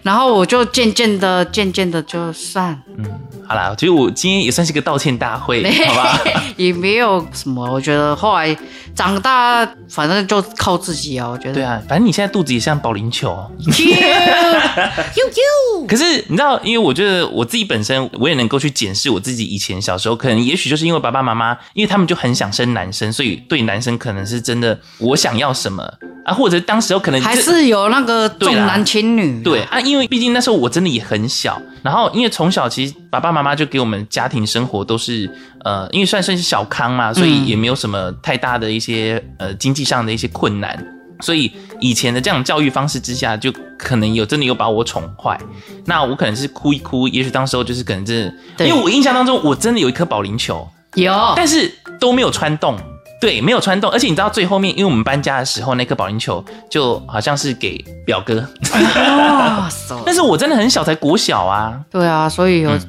[0.02, 3.04] 然后我就渐渐的、渐渐的就散，嗯。
[3.46, 6.18] 好啦，我觉得我今天也算是个道歉大会， 好吧？
[6.56, 8.56] 也没有什么，我觉得后来
[8.94, 11.28] 长大，反正就靠自己啊。
[11.28, 11.54] 我觉得。
[11.54, 13.36] 对啊，反正你现在肚子也像保龄球。
[15.86, 25.82] 可是你知道，因为我觉得我自己本身，我也能够去检视我自己以前小时候，可能也许就是因为爸爸妈妈，因为他们就很想生男生，所以对男生可能是真的我想要什么
[26.24, 29.42] 啊，或者当时候可能还是有那个重男轻女。
[29.42, 35.30] 对啊，因为毕竟那时候我真的也很小，然后因为从小其实爸爸妈妈就给我们家庭生活都是
[35.64, 40.78] 呃，因为算是小康嘛，所以也没有什么太大的一些呃经济上的一些困难，
[41.20, 41.50] 所以
[41.80, 45.40] 以前的这样教育方式之下，就可能有真的有把我宠坏。
[45.86, 52.78] 那我可能是哭一哭，也许当时候就是可能真的，因为我印象当中我真的有一颗保龄球，有，但是都没有穿洞，
[53.18, 59.66] 对，没有穿洞，而且你知道最后面，因为我们搬家的时候那颗保龄球就好像是给表哥，哦，
[60.04, 62.70] 但是我真的很小，才国小啊，对啊，所以有。
[62.70, 62.80] 嗯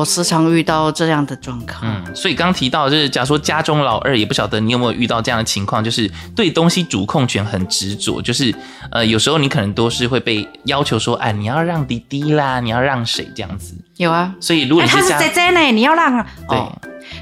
[0.00, 8.54] 我时常遇到这样的状况，嗯，所以刚提到就是，假如说家中老二，也不晓得你有没有遇到这样的情况，就是对东西主控权很执着，就是
[8.90, 13.74] 呃，有时候你可能都是会被要求说，哎，你要让弟弟啦，你要让谁这样子？
[13.98, 16.72] 有啊，所以如果你是、欸、他是姐姐呢，你要让啊，对，哦、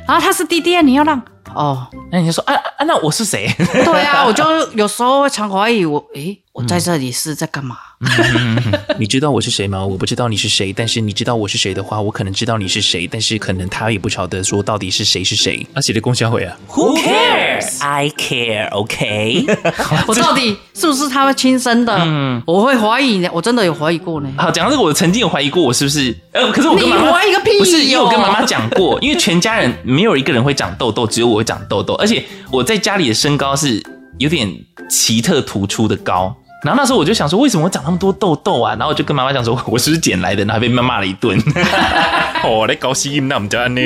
[0.07, 1.21] 然后他是弟弟，你要让
[1.53, 3.53] 哦，那你就说啊啊，那我是谁？
[3.85, 7.77] 对啊，我就有时候会常怀疑我，诶，我在这里是在干嘛？
[8.99, 9.87] 你知道我是谁吗？
[9.87, 15.65] 我不知道你是谁，但是你知道我是谁的话，我可能知道你是谁，但是可能他也不晓得说到底是谁是谁。
[15.75, 17.81] 阿喜的公销会啊？Who cares?
[17.81, 18.69] I care.
[18.71, 19.47] OK。
[20.09, 21.97] 我到底是不是他们亲生的？
[21.97, 24.29] 嗯，我会怀疑呢，我真的有怀疑过呢。
[24.37, 26.13] 好，讲到这个，我曾经有怀疑过我是不是？
[26.33, 33.81] 呃，可是我跟妈妈怀疑个屁，不是，因为我跟妈妈讲过，因为全家人没有一个人会长痘痘，只有我会长痘痘，而且我在家里的身高是
[34.19, 34.53] 有点
[34.91, 36.35] 奇特突出的高。
[36.65, 38.71] 然后那时候我就想说，为什么我长那么多痘痘啊？
[38.73, 40.45] 然后我就跟妈妈讲说， 我是不是捡来的？
[40.45, 41.39] 然后被妈骂了一顿。
[42.43, 43.81] 哦，来高兴，那我们家呢？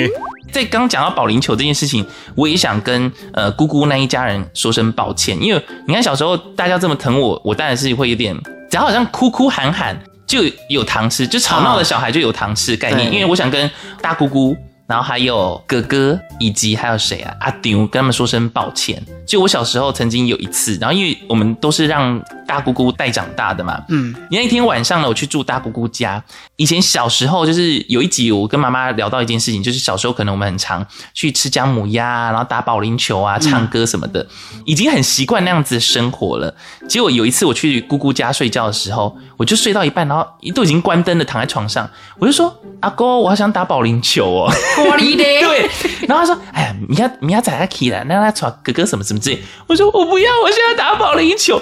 [0.51, 2.05] 在刚刚讲到保龄球这件事情，
[2.35, 8.37] 我也想跟呃姑姑那一家人说声抱歉，因为你看小时候大家这么疼我，我当然是会有点，
[8.71, 9.99] 只要好像哭哭喊喊。
[10.25, 10.39] 就
[10.71, 14.57] 有糖吃，就吵闹的小孩就有糖吃概念，因为我想跟大姑姑。
[14.93, 17.35] 然后还有哥哥，以及还有谁啊？
[17.41, 19.03] 阿丢，跟他们说声抱歉。
[19.27, 26.23] 就我小时候曾经有一次，然后因为我们都是让大姑姑带长大的嘛，嗯，那一天晚上呢，我去住大姑姑家。
[26.57, 34.27] 以前小时候就是有一集，我跟妈妈聊到一件事情，就是小时候可能我们很常去吃姜母鸭，然后打保龄球啊，唱歌什么的，
[34.67, 36.55] 已经很习惯那样子的生活了。
[36.87, 44.53] 结果有一次我去姑姑家睡觉的时候，我就睡到一半，然后都已经关灯了，躺在床上，我就说：“阿哥，我好想打保龄球哦。”
[45.17, 45.71] 对，
[46.09, 51.61] 然后他说：“哎呀，明天明天早上起来，那他传哥哥什么什么之类。”我说：“我不要，我现在打保龄球。”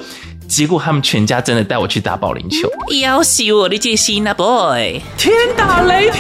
[0.49, 2.69] 结果他们全家真的带我去打保龄球。
[3.01, 5.01] 要死我的戒心啊，boy！
[5.17, 6.19] 天打雷劈！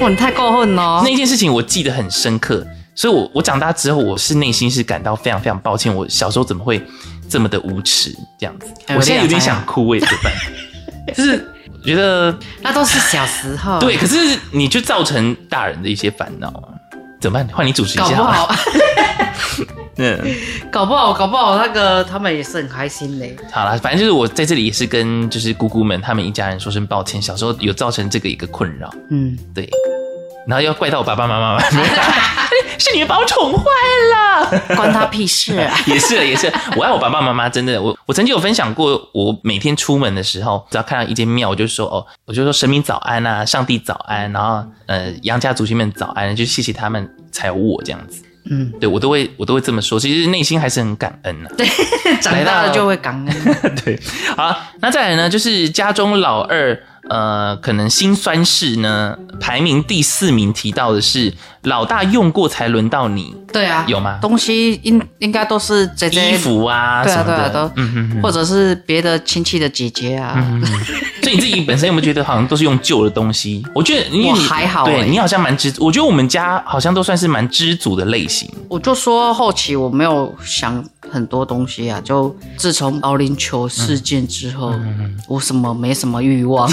[0.00, 1.02] 哇，你太过分了！
[1.04, 6.80] 那件事情我记得很深刻，所以我我长大之后，我是内心是感到非常非常抱歉，我小时候怎么会
[7.28, 8.66] 这么的无耻这样子？
[8.96, 10.32] 我现在有点想哭，哎，怎么办？
[11.16, 11.50] 就是。
[11.84, 14.16] 我觉得那都是小时候， 对，可是
[14.50, 16.72] 你就造成大人的一些烦恼啊，
[17.20, 17.46] 怎么办？
[17.54, 18.08] 换你主持一下。
[18.08, 18.54] 搞不好，
[19.98, 20.36] 嗯，
[20.72, 23.26] 搞不好，搞不好那个他们也是很开心的。
[23.52, 28.90] 好了，反正就是我在这里也是跟就是姑姑们他们一家人说声抱歉，小时候有造成这个一个困扰。
[29.10, 29.68] 嗯，对。
[30.46, 31.64] 然后要怪到我爸爸妈妈吗？
[32.84, 33.64] 是你们把我宠坏
[34.14, 35.74] 了， 关他屁事啊！
[35.86, 37.80] 也是，也是，我爱我爸爸妈妈，真的。
[37.80, 48.22] 我我曾经有分享过，我每天出门的时候，只要看到一间庙，我就说哦，我就说神明早安啊，上帝早安，然后呃，杨家祖先们早安，就谢谢他们才有我这样子。
[48.50, 51.48] 嗯，对我都会我都会这么说，其实内心还是很感恩呐。
[51.56, 51.66] 对，
[52.20, 53.54] 长大了就会感恩。
[53.82, 53.98] 对，
[54.36, 56.78] 好，那再来呢，就是家中老二。
[57.08, 63.34] 呃，可能辛酸事呢，排名第四名提到的是老大用过才轮到你。
[63.52, 64.18] 对啊，有吗？
[64.22, 67.70] 东西应应该都是姐姐衣服啊，对啊对啊都，
[68.22, 70.34] 或者是别的亲戚的姐姐啊。
[70.36, 73.64] 嗯、哼哼所以你自己本身有没有觉得好像都是用旧的东西？
[73.74, 75.84] 我觉得你我还好、欸，对你好像蛮知足。
[75.84, 78.48] 我觉得我们家好像都算是蛮知足的类型。
[78.68, 80.84] 我就说后期我没有想。
[81.12, 86.68] 很多东西啊，就自从保龄球事件之后，嗯嗯、我什么没什么欲望。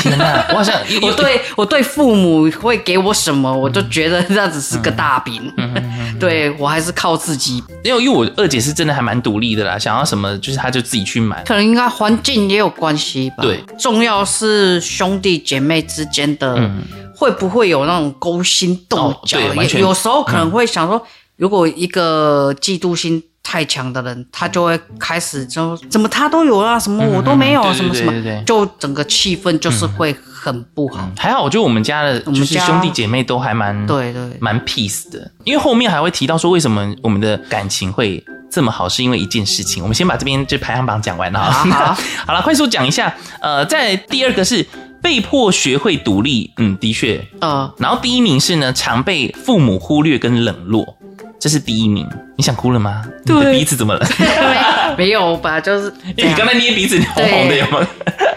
[0.49, 5.51] 我好像 我对我对父母会给我什么，我就觉得这样子是个大饼。
[6.17, 11.43] 对我还是靠自己，因为因为我二姐是真的还蛮独立的啦，想要什么就是她就自己去买。
[11.43, 13.43] 可能应该环境也有关系吧。
[13.43, 14.40] 对，重要是
[14.82, 16.71] 兄弟姐妹之间的
[17.15, 19.39] 会不会有那种勾心斗角？
[19.77, 23.23] 有时候可能会想说，嗯、如果一个嫉妒心。
[23.43, 31.08] 太强的人，他就会开始就怎么他都有啊，什么我都没有，什么什么，就整个气氛就是会很不好。
[31.15, 35.32] 还好，我觉得我们家的就是兄弟姐妹都还蛮对对，蛮 peace 的。
[35.43, 39.84] 因为后面还会提到说，为什么我们的感情会这么好，是因为一件事情。
[39.84, 41.51] 我们先把这边就排行榜讲完了啊。
[41.51, 43.15] 好，好 了，快速讲一下。
[43.39, 44.65] 呃，在第二个是
[44.99, 50.97] 被迫学会独立，嗯，的确，呃，然后第一名是呢，常被父母忽略跟冷落。
[51.41, 53.04] 这是第一名，你想哭了吗？
[53.25, 54.08] 对你的鼻子怎么了？
[54.95, 57.88] 没有吧，就是 因为你刚才捏鼻子，你红红的，有吗？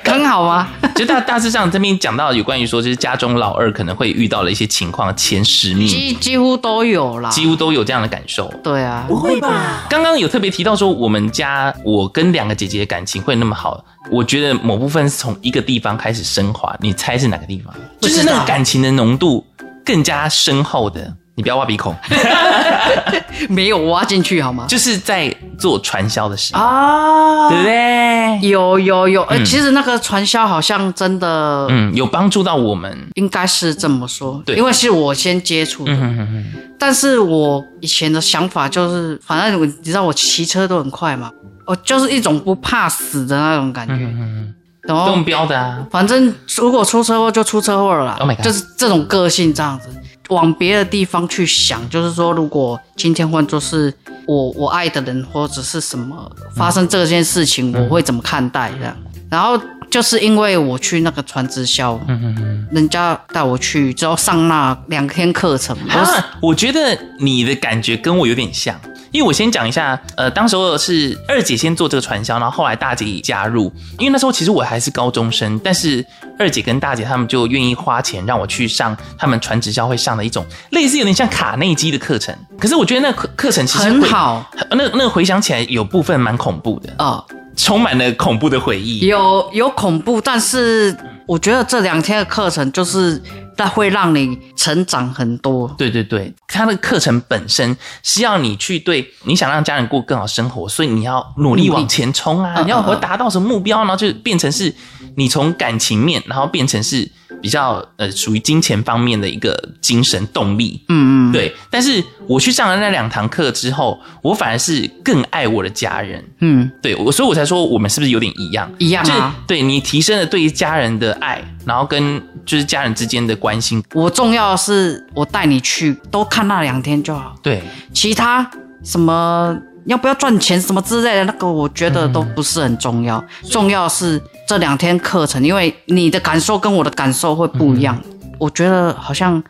[0.07, 0.69] 很好吗？
[0.97, 8.51] 就大大致上这边讲到有关于说，就是家中老二可能会遇到的一些情况，前十名几几乎都有啦，几乎都有这样的感受。
[8.62, 9.85] 对啊，不会吧？
[9.90, 17.75] 刚刚有特别提到说，我们家我跟两个姐姐的感情会那么好，我觉得某部分是从一个地方开始升华，你猜是哪个地方？
[18.01, 19.45] 就是那个感情的浓度
[19.85, 21.14] 更加深厚的。
[21.37, 21.94] 你不要挖鼻孔，
[23.49, 24.66] 没有挖进去好吗？
[24.68, 28.49] 就是在做传销的事啊，对不对？
[28.49, 36.44] 有有有，呃，其实那个传销好像真的，嗯，有帮助到我们，应该是这么说，对，因为是我先接触的，嗯哼哼哼，
[36.79, 41.31] 但是我以前的想法就是，反正我你知道我骑车都很快嘛，
[41.66, 49.88] 我就是一种不怕死的那种感觉，嗯哼然后用标的啊，反正如果出车祸就出车祸了啦，Oh my God，就是这种个性这样子。
[50.35, 53.92] 往别的地方去想，就是说，如果今天换作是
[54.27, 58.97] 我我爱的人或者是什么发生这件事情，嗯、我会怎么看待这样？
[59.31, 59.59] 然后
[59.90, 68.79] 就是因为我去那个传直销，嗯嗯嗯，人家带我去之后上那两天课程，啊，我觉得你的感觉跟我有点像。
[69.14, 73.72] 因为我先讲一下，呃，当时候是二姐先做这个传销，然后后来大姐也加入。
[73.96, 76.05] 因为那时候其实我还是高中生，但是
[76.37, 82.37] 二姐跟大姐他们就愿意花钱让我去上他们传直销会上的一种类似有点像卡内基的课程。
[82.59, 87.22] 可是我觉得那课课程其实很好，那那回想起来有部分蛮恐怖的啊，
[87.57, 89.07] 充满了恐怖的回忆。
[89.07, 93.22] 有有恐怖，但是我觉得这两天的课程就是
[93.57, 95.72] 但会让你成长很多。
[95.78, 102.62] 对对对，他的课程本身是要你去对你想让家人过更好生活，所以你要努力往前冲啊！
[102.62, 104.72] 你要会达到什么目标，然后就变成是
[105.16, 107.09] 你从感情面，然后变成是
[107.40, 110.82] 比较呃属于金钱方面的一个精神动力。
[110.88, 111.55] 嗯嗯，对。
[111.70, 116.24] 但是我去上了那两堂课之后，我反而是更爱我的家人。
[116.40, 118.70] 嗯，对，我所以我才说我们是不是有点一样？
[118.78, 119.07] 一样啊！
[119.07, 123.83] 就是、对你提升了对于家人的爱，然后跟就是家人之间的关心。
[123.95, 127.35] 我重要的是我带你去，都看那两天就好。
[127.43, 127.62] 对，
[127.93, 128.49] 其他
[128.83, 129.57] 什么
[129.87, 133.19] 要不要赚钱什么之类的，那个我觉得都不是很重要。
[133.43, 137.99] 嗯、重要是这两天课程，因为你的感受跟我的感受会不一样。
[138.05, 139.43] 嗯、我觉得好像。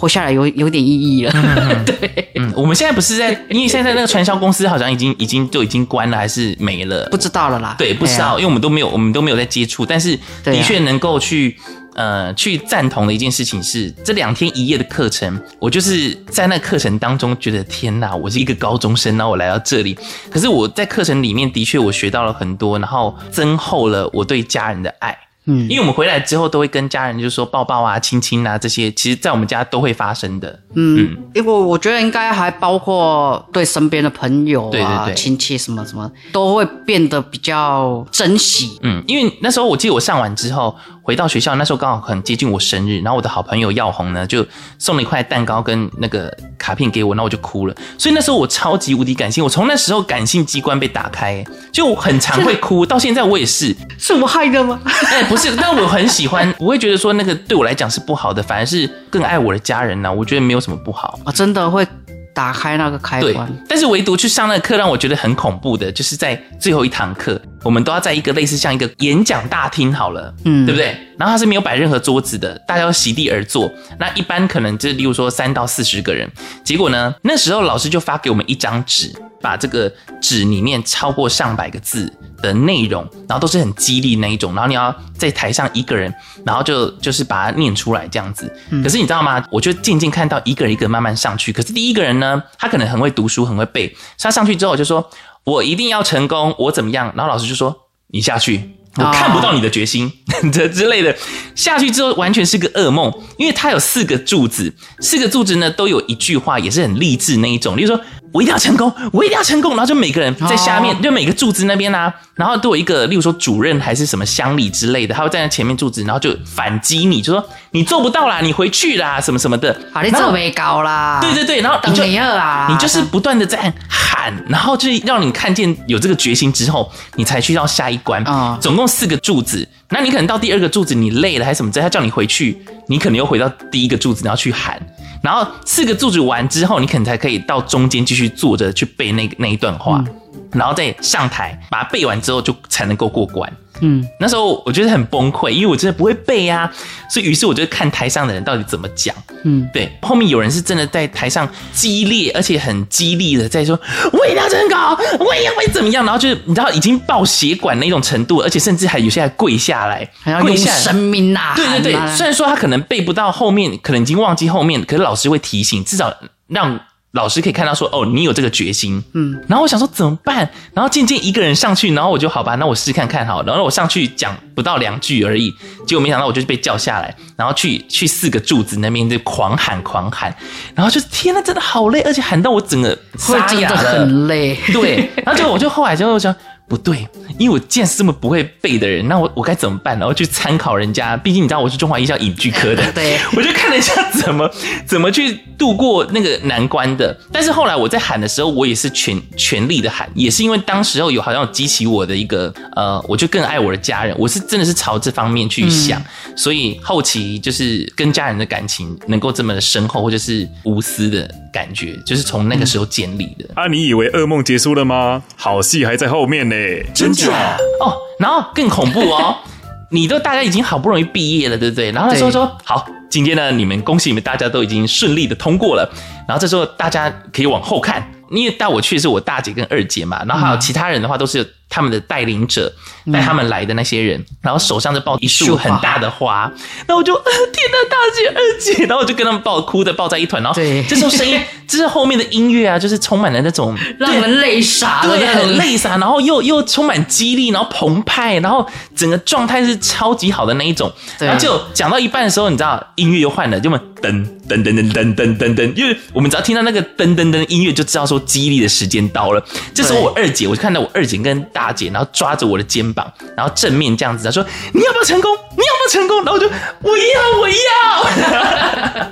[0.00, 7.76] 活下来有有点意义了，嗯、 对，嗯，我们现在不是在，因为现在那个传销公司好像已经已经就已经关了，还是没了，不知道了啦。
[7.78, 11.54] 对，不知道，因为我们都没有，我们都没有在接触，但是的确能够去
[11.96, 19.98] 呃去赞同的一件事情是，这两天一夜的课程，我就是在那课程当中觉得天哪，我是一个高中生，然后我来到这里，
[20.30, 25.14] 可是我在课程里面的确我学到了很多，然后增厚了我对家人的爱。
[25.50, 30.58] 嗯，因为我们回来之后都会跟家人就是说抱抱啊、亲亲啊这些，其实在我们家都会发生的。
[30.74, 38.78] 嗯，因为我觉得应该还包括对身边的朋友啊、对对对亲戚什么什么，都会变得比较珍惜。
[38.82, 44.46] 嗯，因为那时候我记得我上完之后回到学校，那时候刚好很接近我生日，然后我的好朋友耀红呢就
[44.78, 47.74] 送了一块蛋糕跟那个卡片给我，那我就哭了。
[47.98, 53.74] 所以那时候我超级无敌感性，我从那时候感性机关被打开，就很常会哭，到现在我也是。
[53.98, 54.80] 是我害的吗？
[54.84, 60.12] 哎，不是，但我很喜欢，不会觉得说那个对我来讲是不好的，反而是更爱我的家人呢、啊。
[60.12, 61.86] 我觉得没有什么不好啊，真的会。
[62.32, 70.96] 打开那个开关，但是唯独去上那个课让我觉得很恐怖的，就是在最后一堂课，我们都要在一个类似像一个演讲大厅好了，嗯，对不对？
[71.20, 73.70] 然后它是没有摆任何桌子的，大家要席地而坐。
[73.98, 76.26] 那一般可能就例如说三到四十个人，
[76.64, 79.12] 结果呢，那时候老师就发给我们一张纸，
[79.42, 82.10] 把这个纸里面超过上百个字
[82.40, 86.10] 的内容，然后都是很激励那一种，然后你要在台上一个人，
[86.46, 88.50] 然后就就是把它念出来这样子。
[88.82, 89.44] 可是你知道吗？
[89.50, 95.10] 我就渐渐看到一个人一个慢慢上去，可是第一个人呢，他可能很会读书，很会背，他上去之后就说
[95.44, 97.76] ：“我一定要成功，我怎么样？”然后老师就说
[98.08, 100.10] ：“你下去。”我看不到你的决心，
[100.52, 101.16] 这之类的，
[101.54, 108.00] 下去之后完全是个噩梦，因为它有四个柱子，四个柱子呢都有一句话，也是很励志那一种，例如说。
[108.32, 119.76] 我一定要成功，我一定要成功，然后就每个人在下面，就每个柱子那边啊，然后都有一个，例如说主任还是什么乡里之类的，他会站在前面柱子，然后就反击你，就说你做不到啦，你回去啦，什么什么的。
[119.92, 121.18] 好，你做没高啦。
[121.20, 122.04] 对对对，然后你就
[122.36, 128.22] 啊，你就是不断的在喊，然后就是让你看见有这个决心之后，你才去到下一关。
[128.24, 134.80] 啊，总共四个柱子，那你可能到第二个柱子你累了还是什么，他叫你回去，你可能又回到第一个柱子，然后去喊。
[135.22, 140.14] 然后四个柱子完之后，你可能才可以到中间继续坐着去背那那一段话，嗯、
[140.52, 143.52] 然后再上台把它背完之后，就才能够过关。
[143.80, 146.70] 嗯，那时候我觉得很崩溃，因为我真的不会背啊，
[147.10, 149.14] 所以于是我就看台上的人到底怎么讲。
[149.44, 153.78] 嗯，对，后面有人是真的在台上激烈而且很激励的在说，
[154.12, 161.54] 我一定要成功，我也会怎么样，然后就是你知道已经爆血管那种程度，而且甚至还有些还跪下来，还要用生命呐、啊。
[161.56, 166.14] 对对对，虽然说他可能背不到后面，可能已经忘记后面，可是老师会提醒，至少
[166.48, 166.78] 让。
[167.12, 170.48] 老师可以看到说，哦，你有这个决心，嗯，然后我想说怎么办？
[170.72, 175.52] 然后渐渐一个人上去，然后我就好吧，那我试试看看好，然后我上去讲不到两句而已，
[175.86, 180.34] 结果没想到我就被叫下来，然后去去四个柱子那边就狂喊狂喊，
[180.74, 186.34] 然后就天呐，真的好累，而且喊到我整个沙哑了，很累，对，然后就我就后来就想。
[186.70, 187.04] 不对，
[187.40, 189.98] 因为我既然是这么不会背的人，那我我该怎么办？
[189.98, 194.48] 然后去参考人家，毕竟你知道我是中华艺校影剧科的，对， 我就看了一下怎么
[194.84, 197.18] 怎么去度过那个难关的。
[197.32, 213.48] 但是后来我在喊的时候，我也是全全力的喊，也是因为当时候有好像激起我的一个呃，我就更爱我的家人，我是真的是朝这方面去想，嗯、所以后期就是跟家人的感情能够这么的深厚，或者是无私的感觉，就是从那个时候建立的。
[213.54, 215.22] 啊，你以为噩梦结束了吗？
[215.36, 216.54] 好戏还在后面呢。
[216.94, 219.36] 真假哦，然后更恐怖哦，
[219.90, 221.90] 你都大家已经好不容易毕业了，对不对？
[221.92, 225.90] 然后他说说好，今天呢，你们恭喜你们，大家都已经顺利的通过了。
[226.28, 232.70] 然后这时候大家可以往后看，因为带我去的是我大姐跟二姐嘛，然后还有其他人的话都是他们的带领者
[233.12, 236.52] 带他们来的那些人，然后手上就抱一束很大的花，
[236.86, 248.66] 然后我就天呐，大姐二姐，然后我就跟他们抱哭的抱在一团，然后这时候声音， 就是后面的音乐啊，就是充满了那种让人泪洒，对，很泪洒，然后又又充满激励，然后澎湃，然后
[248.96, 254.10] 整个状态是超级好的那一种，然后就讲到一半的时候，你知道音乐又换了，就嘛噔
[254.48, 259.44] 噔噔噔噔噔噔噔，因为我们只要听到那个噔噔噔音乐，就知道说激励的时间到了。
[259.74, 265.30] 这时候我二姐，我就看到我二姐跟大姐，然后抓着我的肩膀，然后正面这样子，她说：“你要不要成功？
[265.50, 266.46] 你要不要成功？”然后我就
[266.80, 269.10] 我要我要。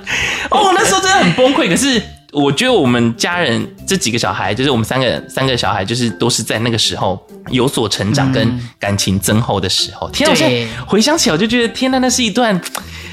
[0.57, 1.67] 哦，那时候真的很崩溃。
[1.69, 10.09] 可是我觉得我们家人这几个小孩，就是我们三个三个小孩，就是都是在那个时候有所成长跟感情增厚的时候。
[10.09, 12.59] 天啊，我现在回想起来，我就觉得天呐，那是一段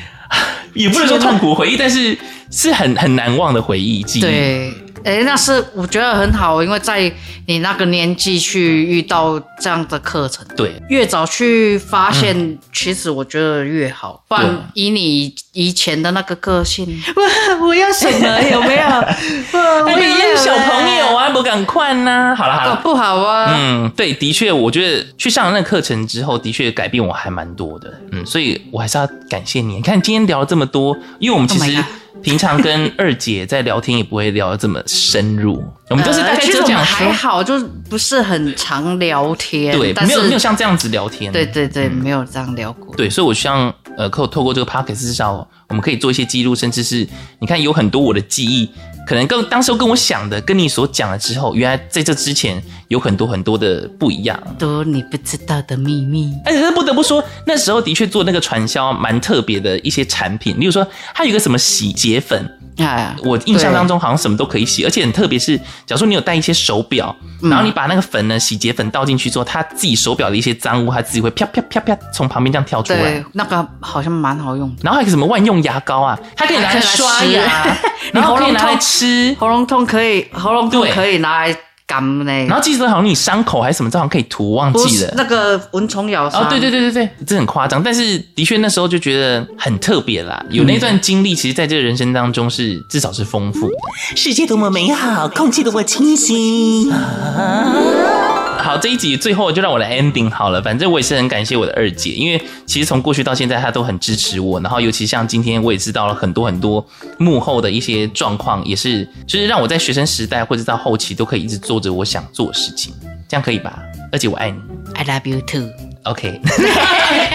[0.75, 2.17] 也不能说痛苦回忆，但是
[2.51, 4.23] 是很很难忘的回忆记忆。
[4.23, 4.73] 对。
[5.05, 7.13] 哎，那是我觉得很好，因为在
[7.47, 14.25] 你那个年纪去遇到这样的课程，对，越早去发现，嗯、其实我觉得越好。
[14.27, 17.23] 不然以你以前的那个个性，我
[17.69, 18.41] 我要什么？
[18.51, 18.87] 有没有？
[19.87, 22.35] 我也有小朋友啊，不敢快呢。
[22.37, 23.55] 好了好了，不好啊。
[23.57, 27.93] 嗯，对，的确，我觉得去上了那个课程之后，的确改变我还蛮多的。
[28.11, 29.77] 嗯，所以我还是要感谢你。
[29.77, 31.77] 你看今天聊了这么多，因为我们其实。
[31.77, 31.85] Oh
[32.23, 37.59] 平常跟二姐在聊天也不会聊得这么深入， 我们就是大概就讲还好，就
[37.89, 47.07] 不是很常聊天，对，没有没有像这样子聊天，对对对，没有这样聊过，对，所以我希望呃，可透过这个 p o c k e t 至少我们可以做一些记录，甚至是
[47.41, 48.69] 你看有很多我的记忆。
[49.07, 56.35] 可能跟当时跟我想的，跟你所讲了之后，原来在这之前有很多很多的不一样，多你不知道的秘密。
[56.45, 60.85] 而且不得不说，那时候的确做那个传销蛮特别的一些产品，例如说，
[61.15, 62.56] 它有一个什么洗洁粉。
[62.79, 63.17] 啊！
[63.25, 72.99] 我印象当中好像什么都可以洗，而且很特别是，假如说你有带一些手表，然后你把那个粉呢，洗洁粉倒进去之后，它自己手表的一些脏污，它自己会啪啪啪啪从旁边这样跳出来。
[72.99, 74.75] 对，那个好像蛮好用。
[74.83, 77.77] 然后还有什么万用牙膏啊，它可以拿来刷牙，
[78.13, 81.57] 然后可以拿来吃，喉咙痛可以，喉咙痛可以拿来。
[81.87, 82.47] 干嘞？
[82.47, 85.15] 然后记得好像你伤口还是什么，这好像可以涂，忘记了。
[85.17, 86.43] 那个蚊虫咬伤。
[86.43, 90.45] 哦，对对对对对，这很夸张，但是的确那时候就觉得很特别啦。
[90.51, 93.75] 有那段经历，其实在这个人生当中是至少是丰富的。
[94.17, 96.93] 世界多么美好，空气多么清新。
[96.93, 100.61] 啊好，这一集最后就让我来 ending 好了。
[100.61, 104.61] 反正我也是很感谢我的二姐，因为其实从过去到现在，她都很支持我。
[104.61, 106.85] 然后尤其像今天，我也知道了很多很多
[107.19, 112.93] 幕后的一些状况，也是就是让我在学生时代或者到后期都可以一直做着我想做的事情。
[113.29, 113.79] 这样可以吧？
[114.13, 114.59] 二姐，我爱你。
[114.95, 115.69] I love you too.
[116.05, 116.41] OK。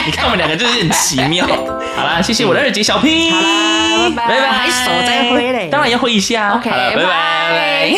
[0.05, 1.45] 你看我们两个就是很奇妙。
[1.95, 3.30] 好啦，谢谢我的二姐小 P。
[3.30, 4.51] 好啦，拜拜。
[4.51, 5.69] 还手再挥嘞？
[5.69, 6.55] 当然要挥一下。
[6.55, 6.95] OK，拜拜。
[6.95, 7.95] 拜拜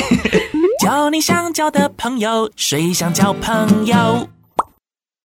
[0.84, 4.28] 交你想交的朋友，谁想交朋友？